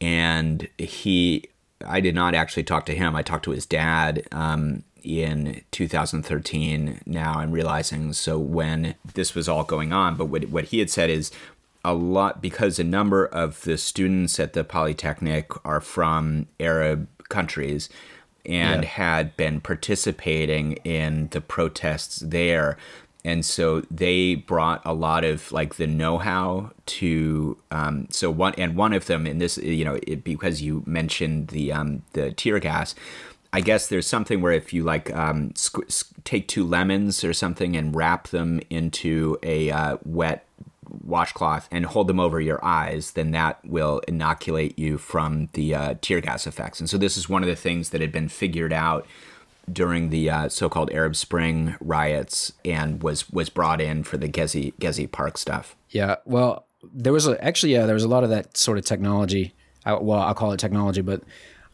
[0.01, 1.45] And he,
[1.87, 3.17] I did not actually talk to him.
[3.17, 7.01] I talked to his dad um, in 2013.
[7.07, 8.13] Now I'm realizing.
[8.13, 11.31] So when this was all going on, but what what he had said is
[11.85, 17.89] a lot because a number of the students at the Polytechnic are from Arab countries
[18.45, 18.89] and Yeah.
[18.89, 22.77] had been participating in the protests there.
[23.25, 28.75] And so they brought a lot of like the know-how to um, so one and
[28.77, 32.59] one of them in this you know it, because you mentioned the um, the tear
[32.59, 32.95] gas
[33.53, 37.77] I guess there's something where if you like um, squ- take two lemons or something
[37.77, 40.47] and wrap them into a uh, wet
[41.05, 45.95] washcloth and hold them over your eyes, then that will inoculate you from the uh,
[46.01, 46.81] tear gas effects.
[46.81, 49.07] And so this is one of the things that had been figured out
[49.71, 54.73] during the uh, so-called Arab Spring riots and was was brought in for the Gezi
[54.75, 55.77] Gezi Park stuff.
[55.91, 58.85] Yeah, well, there was a, actually yeah, there was a lot of that sort of
[58.85, 59.55] technology.
[59.85, 61.23] I, well, I'll call it technology, but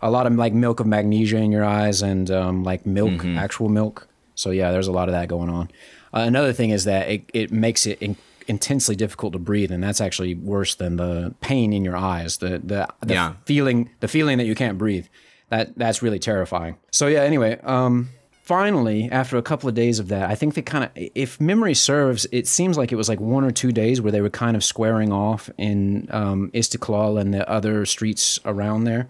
[0.02, 3.68] a lot of like milk of magnesia in your eyes and um, like milk, actual
[3.68, 4.06] milk.
[4.34, 5.70] So yeah, there's a lot of that going on.
[6.12, 8.16] Uh, another thing is that it, it makes it in,
[8.48, 12.38] intensely difficult to breathe, and that's actually worse than the pain in your eyes.
[12.38, 13.34] The the, the Yeah.
[13.46, 15.06] feeling the feeling that you can't breathe.
[15.50, 16.76] That that's really terrifying.
[16.90, 17.20] So yeah.
[17.20, 18.08] Anyway, um,
[18.42, 21.74] finally, after a couple of days of that, I think they kind of, if memory
[21.74, 24.56] serves, it seems like it was like one or two days where they were kind
[24.56, 29.08] of squaring off in um, Istiklal and the other streets around there.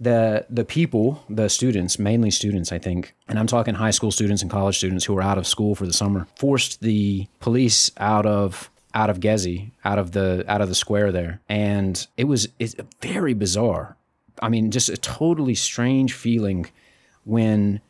[0.00, 4.40] The the people, the students, mainly students, I think, and I'm talking high school students
[4.42, 8.24] and college students who were out of school for the summer, forced the police out
[8.24, 12.48] of out of Gezi, out of the out of the square there, and it was
[12.58, 13.96] it's very bizarre.
[14.42, 16.66] I mean, just a totally strange feeling
[17.24, 17.80] when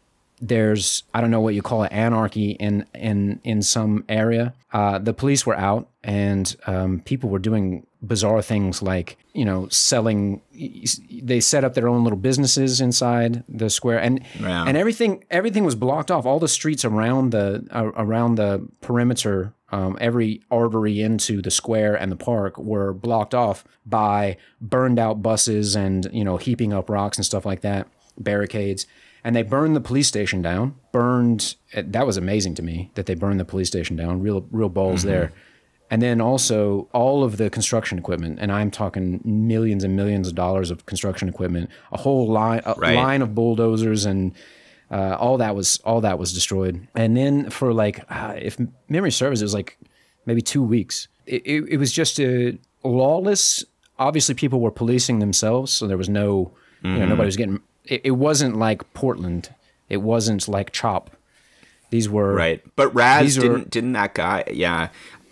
[0.41, 4.55] there's I don't know what you call it anarchy in in in some area.
[4.73, 9.69] Uh, the police were out and um, people were doing bizarre things like you know
[9.69, 10.41] selling.
[11.23, 14.65] They set up their own little businesses inside the square and Yeah.
[14.67, 16.27] and everything everything was blocked off.
[16.27, 19.55] All the streets around the uh, around the perimeter.
[19.73, 25.23] Um, every artery into the square and the park were blocked off by burned out
[25.23, 27.87] buses and you know heaping up rocks and stuff like that,
[28.19, 28.85] barricades
[29.23, 30.75] and they burned the police station down.
[30.91, 34.21] Burned that was amazing to me that they burned the police station down.
[34.21, 35.31] Real real balls there.
[35.91, 40.35] And then also all of the construction equipment, and I'm talking millions and millions of
[40.35, 42.95] dollars of construction equipment, a whole line, a Right.
[42.95, 44.33] line of bulldozers, and
[44.91, 46.87] uh, all that was all that was destroyed.
[46.95, 48.57] And then for like, uh, if
[48.89, 49.79] memory serves, it was like
[50.27, 51.09] maybe two weeks.
[51.27, 53.65] It, it, it was just a lawless.
[53.99, 57.61] Obviously, people were policing themselves, so there was no, you know, nobody was getting.
[57.85, 59.55] It, it wasn't like Portland.
[59.89, 61.11] It wasn't like Chop.
[61.91, 62.63] These were Right.
[62.77, 64.89] But Raz didn't didn't that guy yeah.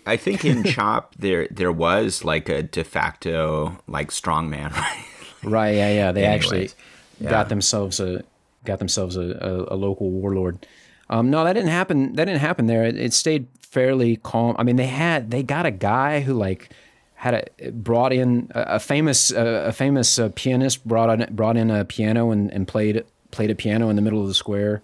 [0.09, 5.05] I think in Chop there there was like a de facto like strongman, right?
[5.43, 6.11] Right, yeah, yeah.
[6.11, 6.71] They actually
[7.19, 7.29] yeah.
[7.29, 8.23] got themselves a
[8.65, 10.65] got themselves a, a, a local warlord.
[11.09, 12.13] Um, no, that didn't happen.
[12.13, 12.83] That didn't happen there.
[12.83, 14.55] It, it stayed fairly calm.
[14.59, 16.69] I mean, they had they got a guy who like
[17.15, 21.57] had a brought in a, a famous uh, a famous uh, pianist brought in brought
[21.57, 24.81] in a piano and, and played played a piano in the middle of the square.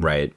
[0.00, 0.32] right.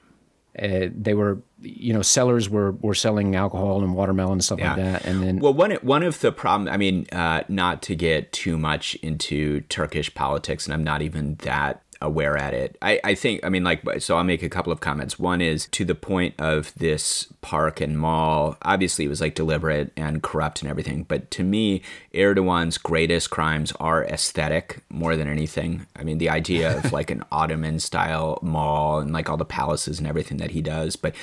[0.56, 4.76] Uh, they were you know sellers were were selling alcohol and watermelon and stuff like
[4.76, 5.04] that.
[5.04, 6.68] And then Well, one one of the problem.
[6.72, 11.36] I mean, uh, not to get too much into Turkish politics, and I'm not even
[11.36, 12.76] that aware at it.
[12.82, 13.40] I, I think.
[13.44, 15.18] I mean, like, so I'll make a couple of comments.
[15.18, 18.56] One is to the point of this park and mall.
[18.62, 21.04] Obviously, it was like deliberate and corrupt and everything.
[21.04, 25.86] But to me, Erdogan's greatest crimes are aesthetic more than anything.
[25.96, 29.98] I mean, the idea of like an Ottoman style mall and like all the palaces
[29.98, 31.14] and everything that he does, but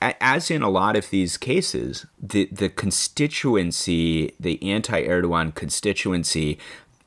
[0.00, 6.58] as in a lot of these cases, the the constituency, the anti-Erdogan constituency,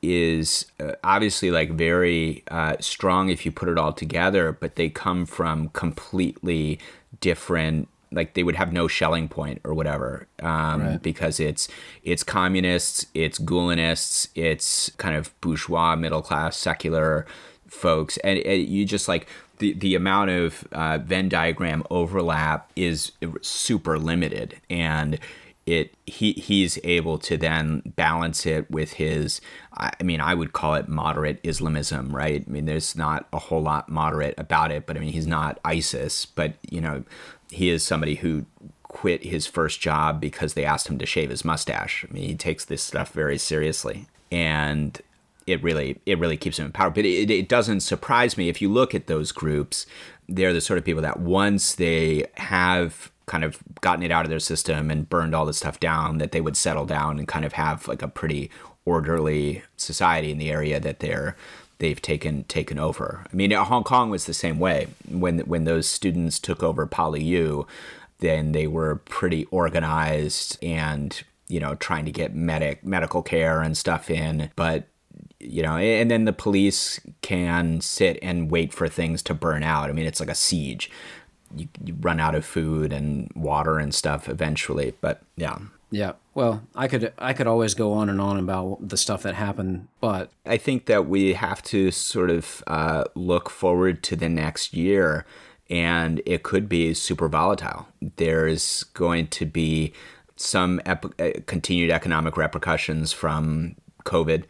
[0.01, 4.89] is uh, obviously like very uh, strong if you put it all together, but they
[4.89, 6.79] come from completely
[7.19, 7.87] different.
[8.11, 11.67] Like they would have no Schelling point or whatever, um, because it's
[12.03, 17.27] it's communists, it's Gulenists, it's kind of bourgeois, middle class, secular
[17.67, 19.27] folks, and, and you just like
[19.59, 25.19] the the amount of uh, Venn diagram overlap is super limited, and
[25.73, 29.41] it he he's able to then balance it with his.
[29.73, 32.43] I mean, I would call it moderate Islamism, right?
[32.45, 35.59] I mean, there's not a whole lot moderate about it, but I mean, he's not
[35.63, 37.03] ISIS, but you know,
[37.49, 38.45] he is somebody who
[38.83, 42.05] quit his first job because they asked him to shave his mustache.
[42.09, 44.99] I mean, he takes this stuff very seriously, and
[45.47, 46.89] it really it really keeps him in power.
[46.89, 49.85] But it, it doesn't surprise me if you look at those groups.
[50.27, 54.29] They're the sort of people that once they have kind of gotten it out of
[54.29, 57.45] their system and burned all this stuff down, that they would settle down and kind
[57.45, 58.49] of have like a pretty
[58.85, 61.37] orderly society in the area that they're
[61.77, 63.25] they've taken taken over.
[63.31, 66.85] I mean, uh, Hong Kong was the same way when when those students took over
[66.87, 67.67] PolyU.
[68.17, 73.77] Then they were pretty organized and you know trying to get medic medical care and
[73.77, 74.87] stuff in, but
[75.39, 79.89] you know, and then the police can sit and wait for things to burn out.
[79.89, 80.91] I mean, it's like a siege.
[81.55, 85.57] You, you run out of food and water and stuff eventually, but yeah.
[85.91, 89.35] yeah, well, I could I could always go on and on about the stuff that
[89.35, 94.29] happened, but I think that we have to sort of uh, look forward to the
[94.29, 95.25] next year,
[95.69, 97.87] and it could be super volatile.
[98.17, 99.93] There's going to be
[100.35, 104.45] some ep- uh, continued economic repercussions from COVID.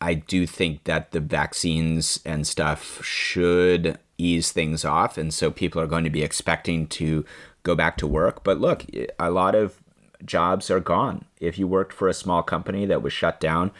[0.00, 5.80] I do think that the vaccines and stuff should ease things off, and so people
[5.80, 7.24] are going to be expecting to
[7.62, 8.44] go back to work.
[8.44, 8.84] But look,
[9.18, 9.80] a lot of
[10.24, 11.24] jobs are gone.
[11.40, 13.70] If you worked for a small company that was shut down,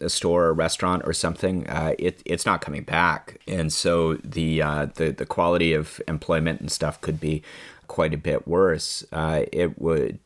[0.00, 3.40] a store or restaurant or something, uh, it, it's not coming back.
[3.48, 7.42] And so the, uh, the the quality of employment and stuff could be
[7.88, 9.04] quite a bit worse.
[9.10, 10.18] Uh, it would.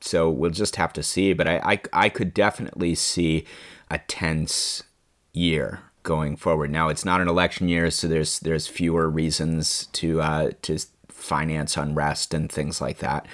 [0.00, 1.32] So we'll just have to see.
[1.32, 3.44] But I, I I could definitely see
[3.90, 4.84] a tense
[5.32, 6.70] year going forward.
[6.70, 11.76] Now it's not an election year, so there's there's fewer reasons to uh, to finance
[11.76, 13.26] unrest and things like that.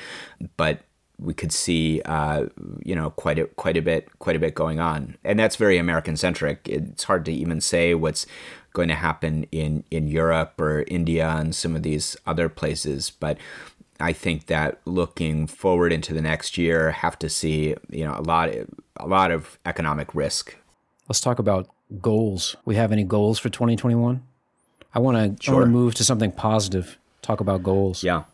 [0.57, 0.81] But
[1.19, 2.47] we could see, uh,
[2.83, 5.77] you know, quite a quite a bit quite a bit going on, and that's very
[5.77, 6.67] American centric.
[6.69, 8.27] It's hard to even say what's
[8.73, 13.39] going to happen in in Europe or India and some of these other places, but.
[14.01, 18.25] I think that looking forward into the next year, have to see you know a
[18.25, 18.49] lot
[18.97, 20.57] a lot of economic risk
[21.09, 21.69] let's talk about
[22.01, 22.57] goals.
[22.65, 24.23] We have any goals for 2021?
[24.95, 25.61] I want to Sure.
[25.61, 26.99] to move to something positive.
[27.23, 28.03] Talk about goals.
[28.03, 28.25] Yeah,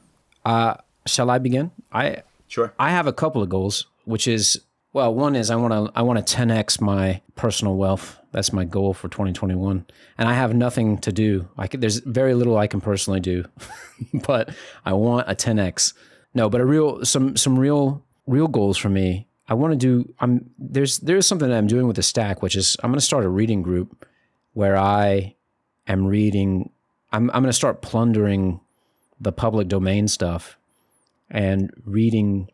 [0.45, 0.75] Uh,
[1.07, 1.71] Shall I begin?
[1.91, 2.75] I sure.
[2.79, 4.61] I have a couple of goals, which is
[4.93, 8.19] well, one is I want to I want to 10x my personal wealth.
[8.33, 9.87] That's my goal for 2021,
[10.19, 11.49] and I have nothing to do.
[11.57, 13.45] I could, there's very little I can personally do,
[14.27, 14.51] but
[14.85, 15.95] I want a 10x.
[16.35, 19.27] No, but a real some some real real goals for me.
[19.49, 20.13] I want to do.
[20.21, 23.05] I'm there's there's something that I'm doing with the stack, which is I'm going to
[23.05, 24.07] start a reading group
[24.53, 25.35] where I
[25.87, 26.71] am reading.
[27.13, 28.61] I'm I'm going to start plundering
[29.21, 30.59] the public domain stuff
[31.31, 32.51] and reading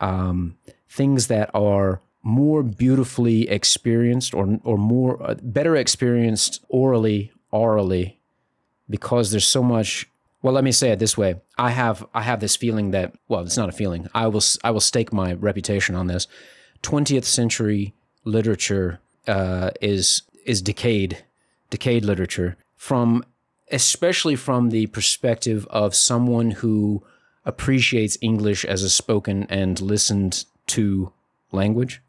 [0.00, 0.56] um,
[0.88, 8.18] things that are more beautifully experienced or or more uh, better experienced orally orally
[8.88, 10.08] because there's so much
[10.48, 11.34] well let me say it this way.
[11.58, 14.08] I have i have this feeling that well it's not a feeling.
[14.14, 16.26] I will i will stake my reputation on this.
[16.82, 17.92] 20th century
[18.24, 21.22] literature uh, is is decayed
[21.68, 23.26] decayed literature from
[23.70, 27.02] especially from the perspective of someone who
[27.44, 31.12] appreciates english as a spoken and listened to
[31.52, 32.00] language.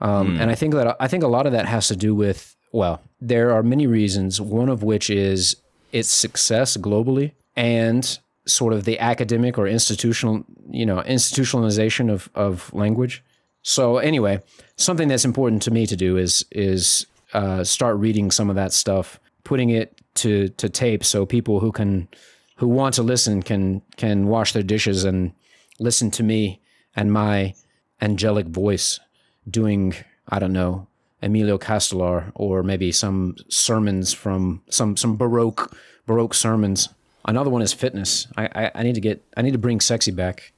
[0.00, 2.54] Um, and I think that I think a lot of that has to do with
[2.70, 4.40] well, there are many reasons.
[4.40, 5.56] One of which is
[5.90, 12.72] its success globally and sort of the academic or institutional, you know, institutionalization of of
[12.72, 13.22] language.
[13.62, 14.42] So anyway,
[14.76, 18.72] something that's important to me to do is is uh, start reading some of that
[18.72, 22.08] stuff, putting it to to tape, so people who can
[22.56, 25.32] who want to listen can can wash their dishes and
[25.78, 26.60] listen to me
[26.94, 27.54] and my
[28.00, 29.00] angelic voice
[29.48, 29.94] doing
[30.28, 30.86] I don't know
[31.22, 35.74] Emilio Castelar or maybe some sermons from some some baroque
[36.06, 36.88] baroque sermons.
[37.24, 38.26] Another one is fitness.
[38.36, 40.52] I, I, I need to get I need to bring sexy back.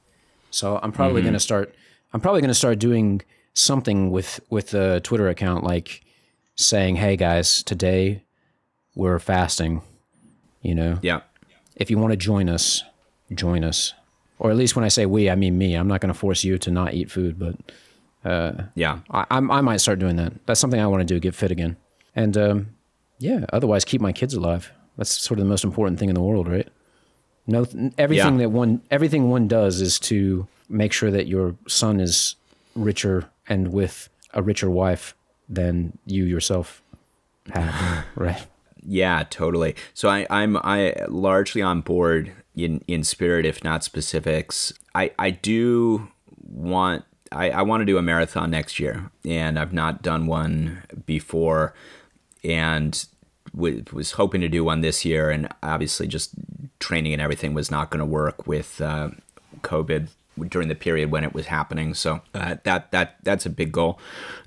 [0.51, 1.75] So I'm probably gonna start
[2.13, 3.21] I'm probably gonna start doing
[3.53, 6.01] something with with the Twitter account like
[6.55, 8.23] saying, Hey guys, today
[8.95, 9.81] we're fasting.
[10.61, 10.99] You know?
[11.01, 11.21] Yeah.
[11.75, 12.83] If you want to join us,
[13.33, 13.93] join us.
[14.39, 15.75] Or at least when I say we, I mean me.
[15.75, 17.55] I'm not gonna force you to not eat food, but
[18.75, 18.99] Yeah.
[19.11, 20.33] I, I, I might start doing that.
[20.45, 21.77] That's something I want to do, get fit again.
[22.15, 22.69] And um,
[23.19, 24.71] yeah, otherwise keep my kids alive.
[24.97, 26.67] That's sort of the most important thing in the world, right?
[27.47, 27.65] No,
[27.97, 28.45] everything Yeah.
[28.45, 32.35] that one everything one does is to make sure that your son is
[32.75, 35.15] richer and with a richer wife
[35.47, 36.81] than you yourself
[37.53, 38.45] have, right?
[38.87, 39.75] Yeah, totally.
[39.93, 44.73] So I, I'm I largely on board in in spirit, if not specifics.
[44.95, 46.07] I I do
[46.41, 50.83] want I, I want to do a marathon next year, and I've not done one
[51.05, 51.73] before,
[52.43, 53.05] and
[53.55, 56.31] was hoping to do one this year, and obviously just
[56.79, 59.09] training and everything was not going to work with uh,
[59.61, 60.09] COVID
[60.49, 61.93] during the period when it was happening.
[61.93, 63.99] So uh, that that that's a big goal,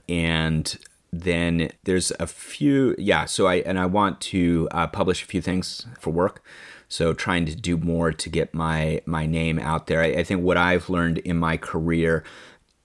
[0.09, 0.77] and
[1.13, 3.25] then there's a few yeah.
[3.25, 6.43] So I and I want to uh, publish a few things for work.
[6.91, 10.03] So trying to do more to get my my name out there.
[10.03, 12.25] I, I think what I've learned in my career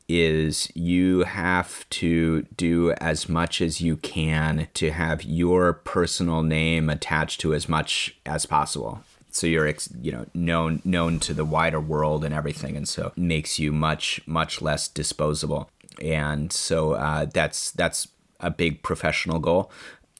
[0.07, 6.89] is you have to do as much as you can to have your personal name
[6.89, 9.01] attached to as much as possible.
[9.31, 13.57] So you're you know known known to the wider world and everything and so makes
[13.57, 15.69] you much much less disposable.
[16.01, 18.07] And so uh, that's that's
[18.39, 19.71] a big professional goal.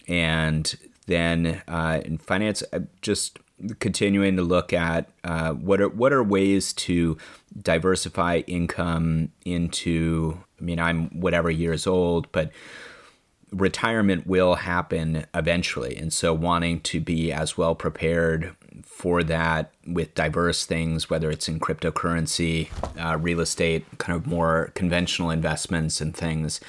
[0.07, 0.75] And
[1.05, 3.38] then uh, in finance uh, just
[3.80, 7.18] continuing to look at uh, what are what are ways to
[7.61, 12.51] diversify income into I mean I'm whatever years old but
[13.53, 15.95] retirement will happen eventually.
[15.95, 21.47] And so wanting to be as well prepared for that with diverse things whether it's
[21.47, 26.59] in cryptocurrency uh, real estate kind of more conventional investments and things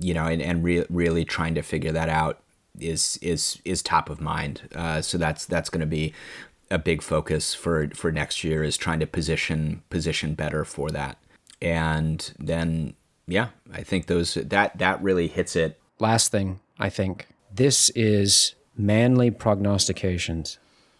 [0.00, 2.40] you know and, and re- really trying to figure that out
[2.80, 6.12] is is is top of mind uh, so that's that's going to be
[6.70, 11.18] a big focus for for next year is trying to position position better for that
[11.62, 12.94] and then
[13.26, 18.54] yeah i think those that that really hits it Last thing, I think this is
[18.76, 20.58] manly prognostications.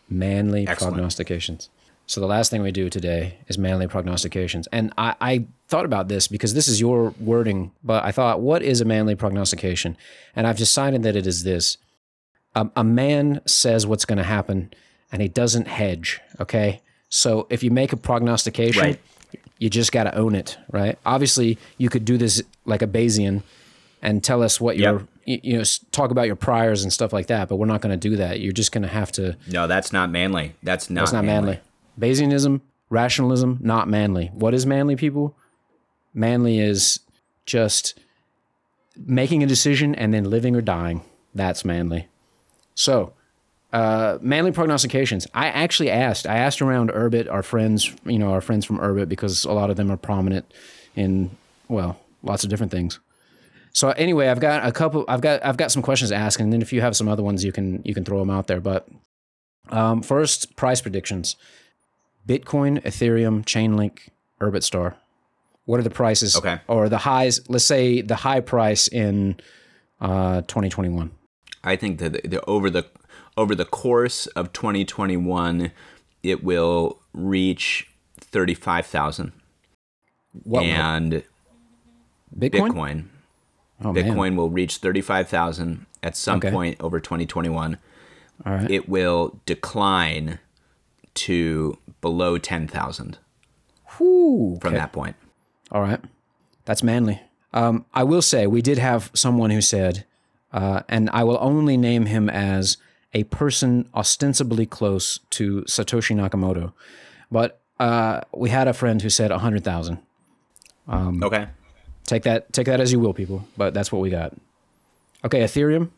[0.08, 0.94] Manly Excellent.
[0.94, 1.68] prognostications.
[2.06, 4.68] So the last thing we do today is manly prognostications.
[4.68, 8.62] And I, I thought about this because this is your wording, but I thought, what
[8.62, 9.96] is a manly prognostication?
[10.36, 11.78] And I've decided that it is this.
[12.54, 14.72] A, a man says what's going to happen
[15.10, 16.80] and he doesn't hedge, okay?
[17.08, 19.00] So if you make a prognostication, Right.
[19.58, 20.98] you just got to own it, right?
[21.04, 23.42] Obviously, you could do this like a Bayesian
[24.00, 25.08] and tell us what your Yep.
[25.24, 27.98] you, you know talk about your priors and stuff like that, but we're not going
[27.98, 28.38] to do that.
[28.40, 31.58] You're just going to have to no that's not manly that's not, that's not manly.
[31.98, 34.30] Bayesianism, rationalism, not manly.
[34.34, 35.34] What is manly, people?
[36.14, 37.00] Manly is
[37.44, 37.98] just
[38.96, 41.02] making a decision and then living or dying.
[41.34, 42.08] That's manly.
[42.74, 43.12] So,
[43.72, 45.26] uh, manly prognostications.
[45.34, 46.26] I actually asked.
[46.26, 49.70] I asked around Urbit, our friends, you know, our friends from Urbit, because a lot
[49.70, 50.50] of them are prominent
[50.94, 51.30] in
[51.68, 53.00] well, lots of different things.
[53.72, 55.04] So anyway, I've got a couple.
[55.08, 57.22] I've got I've got some questions to ask, and then if you have some other
[57.22, 58.60] ones, you can you can throw them out there.
[58.60, 58.88] But
[59.68, 61.36] um, first, price predictions:
[62.26, 64.08] Bitcoin, Ethereum, Chainlink,
[64.40, 64.94] Urbitstar.
[65.64, 66.36] What are the prices?
[66.36, 66.60] Okay.
[66.68, 67.40] Or the highs?
[67.48, 69.36] Let's say the high price in
[70.00, 71.10] uh, 2021.
[71.64, 72.86] I think that the, the, over the
[73.36, 75.72] over the course of 2021,
[76.22, 77.88] it will reach
[78.20, 79.32] thirty five thousand.
[80.44, 81.22] What and
[82.38, 82.72] Bitcoin.
[82.72, 83.04] Bitcoin.
[83.82, 84.36] Oh, man.
[84.36, 86.50] Will reach 35,000 at some Okay.
[86.50, 87.78] point over 2021.
[88.44, 88.70] All right.
[88.70, 90.38] It will decline
[91.16, 93.18] to below 10,000
[93.96, 94.76] Whew, from okay.
[94.76, 95.16] that point.
[95.72, 96.00] All right.
[96.64, 97.20] That's manly.
[97.52, 100.04] Um, I will say we did have someone who said,
[100.52, 102.76] uh, and I will only name him as
[103.14, 106.72] a person ostensibly close to Satoshi Nakamoto,
[107.30, 109.98] but uh, we had a friend who said 100,000.
[110.88, 111.48] Um, Okay.
[112.04, 114.32] Take that, take that as you will, people, but that's what we got.
[115.24, 115.90] Okay, Ethereum.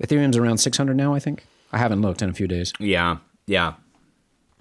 [0.00, 1.44] Ethereum's around 600 now, I think.
[1.72, 2.72] I haven't looked in a few days.
[2.78, 3.16] Yeah.
[3.46, 3.74] Yeah.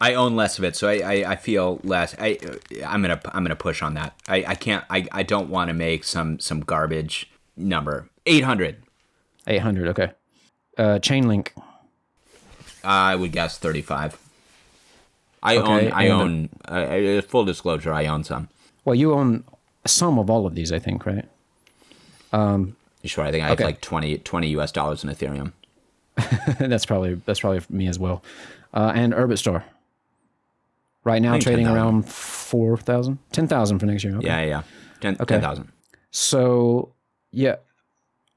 [0.01, 2.15] I own less of it, so I, I, I feel less.
[2.19, 2.37] I
[2.85, 4.13] I'm gonna I'm gonna push on that.
[4.27, 8.09] I, I can't I, I don't want to make some some garbage number.
[8.25, 8.77] Eight hundred.
[9.47, 10.11] 800, okay.
[10.77, 11.49] Uh, Chainlink.
[12.83, 14.17] I would guess thirty five.
[15.41, 17.91] I Okay, own I own uh, full disclosure.
[17.91, 18.49] I own some.
[18.85, 19.43] Well, you own
[19.85, 21.25] some of all of these, I think, right?
[22.31, 25.53] Um, sure, I think I have like 20, 20 US dollars in Ethereum.
[26.59, 28.23] that's probably that's probably me as well.
[28.73, 29.63] Uh, and Urbitstar.
[31.03, 31.75] Right now trading 10,000.
[31.77, 33.19] around 4,000?
[33.31, 34.17] 10,000 for next year.
[34.17, 34.27] Okay.
[34.27, 34.61] Yeah, yeah, yeah.
[34.99, 35.35] Ten Okay.
[35.35, 35.71] ten thousand.
[36.11, 36.93] So,
[37.31, 37.55] yeah.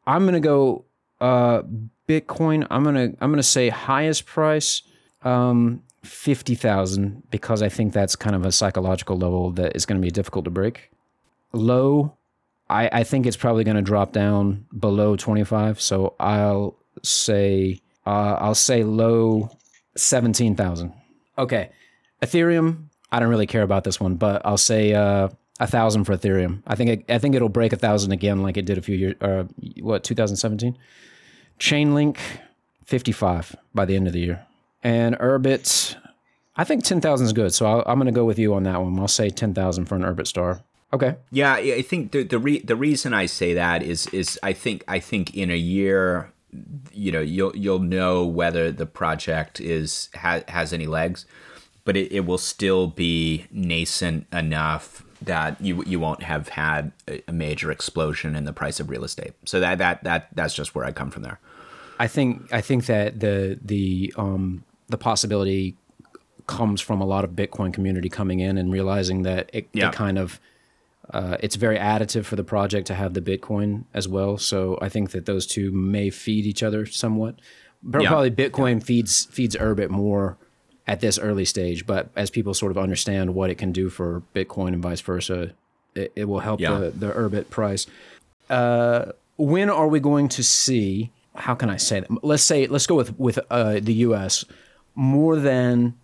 [0.07, 0.85] I'm going to go
[1.21, 1.63] uh
[2.09, 2.67] Bitcoin.
[2.71, 4.83] I'm going to I'm going to say highest price
[5.23, 10.05] um 50,000 because I think that's kind of a psychological level that is going to
[10.05, 10.91] be difficult to break.
[11.53, 12.17] Low
[12.71, 15.81] I, I think it's probably going to drop down below 25.
[15.81, 19.51] So I'll say uh, I'll say low
[19.97, 20.93] 17,000.
[21.39, 21.71] Okay.
[22.23, 25.29] Ethereum, I don't really care about this one, but I'll say uh,
[25.61, 26.63] a thousand for Ethereum.
[26.67, 28.97] I think it, I think it'll break a thousand again, like it did a few
[28.97, 29.15] years.
[29.21, 29.45] Uh,
[29.81, 30.79] what 2017?
[31.59, 32.17] Chainlink,
[32.85, 34.47] 55 by the end of the year,
[34.83, 35.97] and Urbit.
[36.55, 38.81] I think 10,000 is good, so I'll, I'm going to go with you on that
[38.81, 38.99] one.
[38.99, 40.63] I'll say 10,000 for an Urbit star.
[40.93, 41.17] Okay.
[41.31, 44.85] Yeah, I think the the re- the reason I say that is is I think
[44.87, 46.31] I think in a year,
[46.93, 51.25] you know, you'll you'll know whether the project is ha- has any legs,
[51.85, 57.33] but it, it will still be nascent enough that you you won't have had a,
[57.33, 59.33] major explosion in the price of real estate.
[59.45, 61.39] So that that that that's just where I come from there.
[61.99, 65.77] I think I think that the the um the possibility
[66.47, 69.89] comes from a lot of Bitcoin community coming in and realizing that it, Yeah.
[69.89, 70.41] it kind of
[71.11, 74.39] uh, it's very additive for the project to have the Bitcoin as well.
[74.39, 77.37] So I think that those two may feed each other somewhat.
[77.83, 78.09] But Yeah.
[78.09, 80.37] Probably Bitcoin feeds feeds Urbit more
[80.87, 84.23] at this early stage, but as people sort of understand what it can do for
[84.35, 85.53] Bitcoin and vice versa,
[85.95, 86.79] it, it will help Yeah.
[86.79, 87.87] the the Urbit price.
[88.51, 91.11] Uh, when are we going to see?
[91.35, 92.25] How can I say that?
[92.25, 94.45] Let's say let's go with with uh, the U.S.
[94.95, 95.95] More than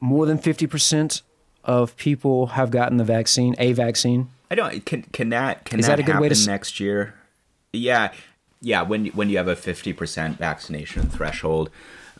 [0.00, 1.22] more than fifty percent
[1.64, 4.28] of people have gotten the vaccine, a vaccine.
[4.50, 6.80] I don't can can that can Is that, that a good happen way to next
[6.80, 7.14] year?
[7.72, 8.12] Yeah,
[8.60, 8.82] yeah.
[8.82, 11.70] When when you have a fifty percent vaccination threshold,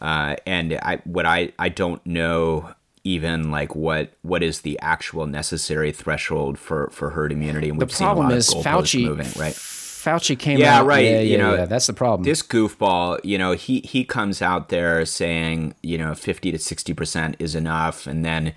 [0.01, 2.71] uh, and I what I I don't know
[3.05, 7.69] even like what what is the actual necessary threshold for for herd immunity.
[7.69, 9.05] And The we've seen a problem is Fauci.
[9.05, 9.55] moving, right?
[9.55, 10.87] Fauci came Yeah, out.
[10.87, 12.23] right, Yeah, you yeah, know, yeah, That's the problem.
[12.25, 16.95] This goofball, you know, he he comes out there saying, you know, fifty to sixty
[16.95, 18.53] percent is enough, and then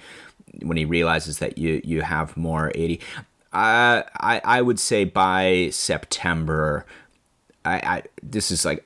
[0.63, 2.99] when he realizes that you you have more eighty,
[3.53, 6.85] uh, I I would say by September,
[7.65, 8.85] I, I this is like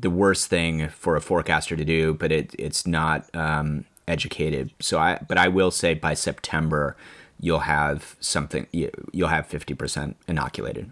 [0.00, 4.72] the worst thing for a forecaster to do, but it it's not um, educated.
[4.80, 6.96] So I but I will say by September
[7.40, 10.90] you'll have something you, you'll have fifty percent inoculated.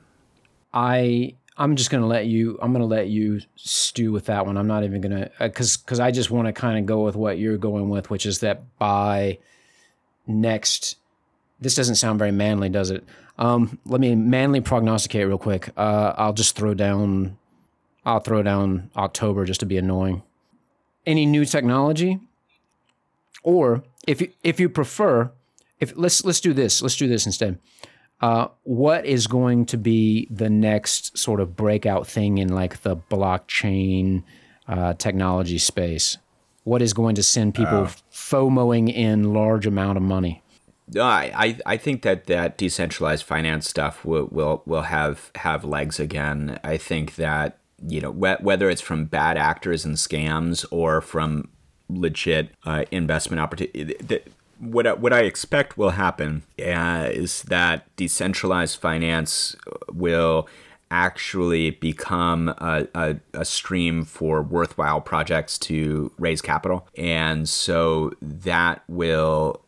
[0.73, 2.59] I I'm just gonna let you.
[2.61, 4.59] I'm gonna let you stew with that one.
[4.59, 7.39] I'm not even gonna because because I just want to kind of go with what
[7.39, 9.39] you're going with, which is that by
[10.27, 10.97] next.
[11.59, 13.03] This doesn't sound very manly, does it?
[13.39, 15.71] Um, let me manly prognosticate real quick.
[15.77, 17.39] Uh, I'll just throw down.
[18.07, 20.23] I'll throw down October just to be annoying.
[21.05, 22.21] Any new technology,
[23.43, 25.31] or if you if you prefer,
[25.79, 26.81] if let's let's do this.
[26.81, 27.59] Let's do this instead
[28.21, 32.97] uh, what is going to be the next sort of breakout thing in like the
[32.97, 34.23] blockchain
[34.69, 36.19] uh, technology space?
[36.65, 40.43] What is going to send people FOMOing in large amount of money?
[40.99, 46.01] I, I I think that that decentralized finance stuff will will will have have legs
[46.01, 46.59] again.
[46.65, 51.49] I think that you know wh- whether it's from bad actors and scams or from
[51.89, 53.95] legit uh, investment opportunity.
[53.95, 54.24] th-
[54.59, 59.55] What I, what I expect will happen uh, is that decentralized finance
[59.93, 60.49] will
[60.91, 68.83] actually become a, a, a stream for worthwhile projects to raise capital, and so that
[68.89, 69.61] will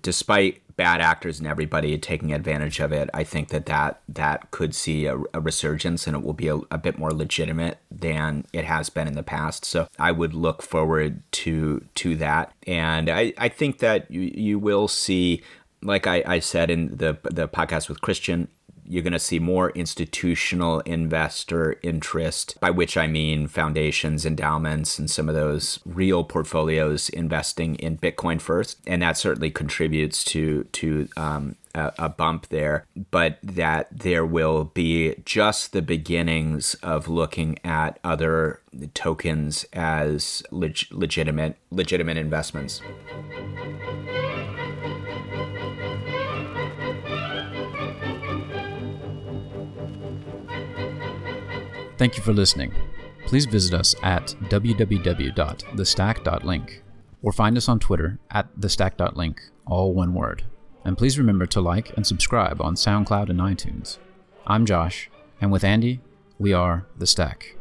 [0.00, 4.74] despite bad actors and everybody taking advantage of it, I think that that, that could
[4.74, 8.64] see a, a resurgence and it will be a, a, bit more legitimate than it
[8.64, 9.64] has been in the past.
[9.64, 14.58] So I would look forward to to that, and I, I think that you you
[14.58, 15.42] will see,
[15.82, 18.48] like I, I said in the the podcast with Christian,
[18.86, 25.10] you're going to see more institutional investor interest, by which I mean foundations, endowments, and
[25.10, 31.08] some of those real portfolios investing in Bitcoin first, and that certainly contributes to to
[31.16, 32.86] um, a, bump there.
[33.10, 38.60] But that there will be just the beginnings of looking at other
[38.94, 42.82] tokens as leg- legitimate legitimate investments.
[52.02, 52.74] Thank you for listening.
[53.26, 56.82] Please visit us at www.thestack.link
[57.22, 60.42] or find us on Twitter at thestack.link, all one word.
[60.84, 63.98] And please remember to like and subscribe on SoundCloud and iTunes.
[64.48, 66.00] I'm Josh, and with Andy,
[66.40, 67.56] we are The Stack.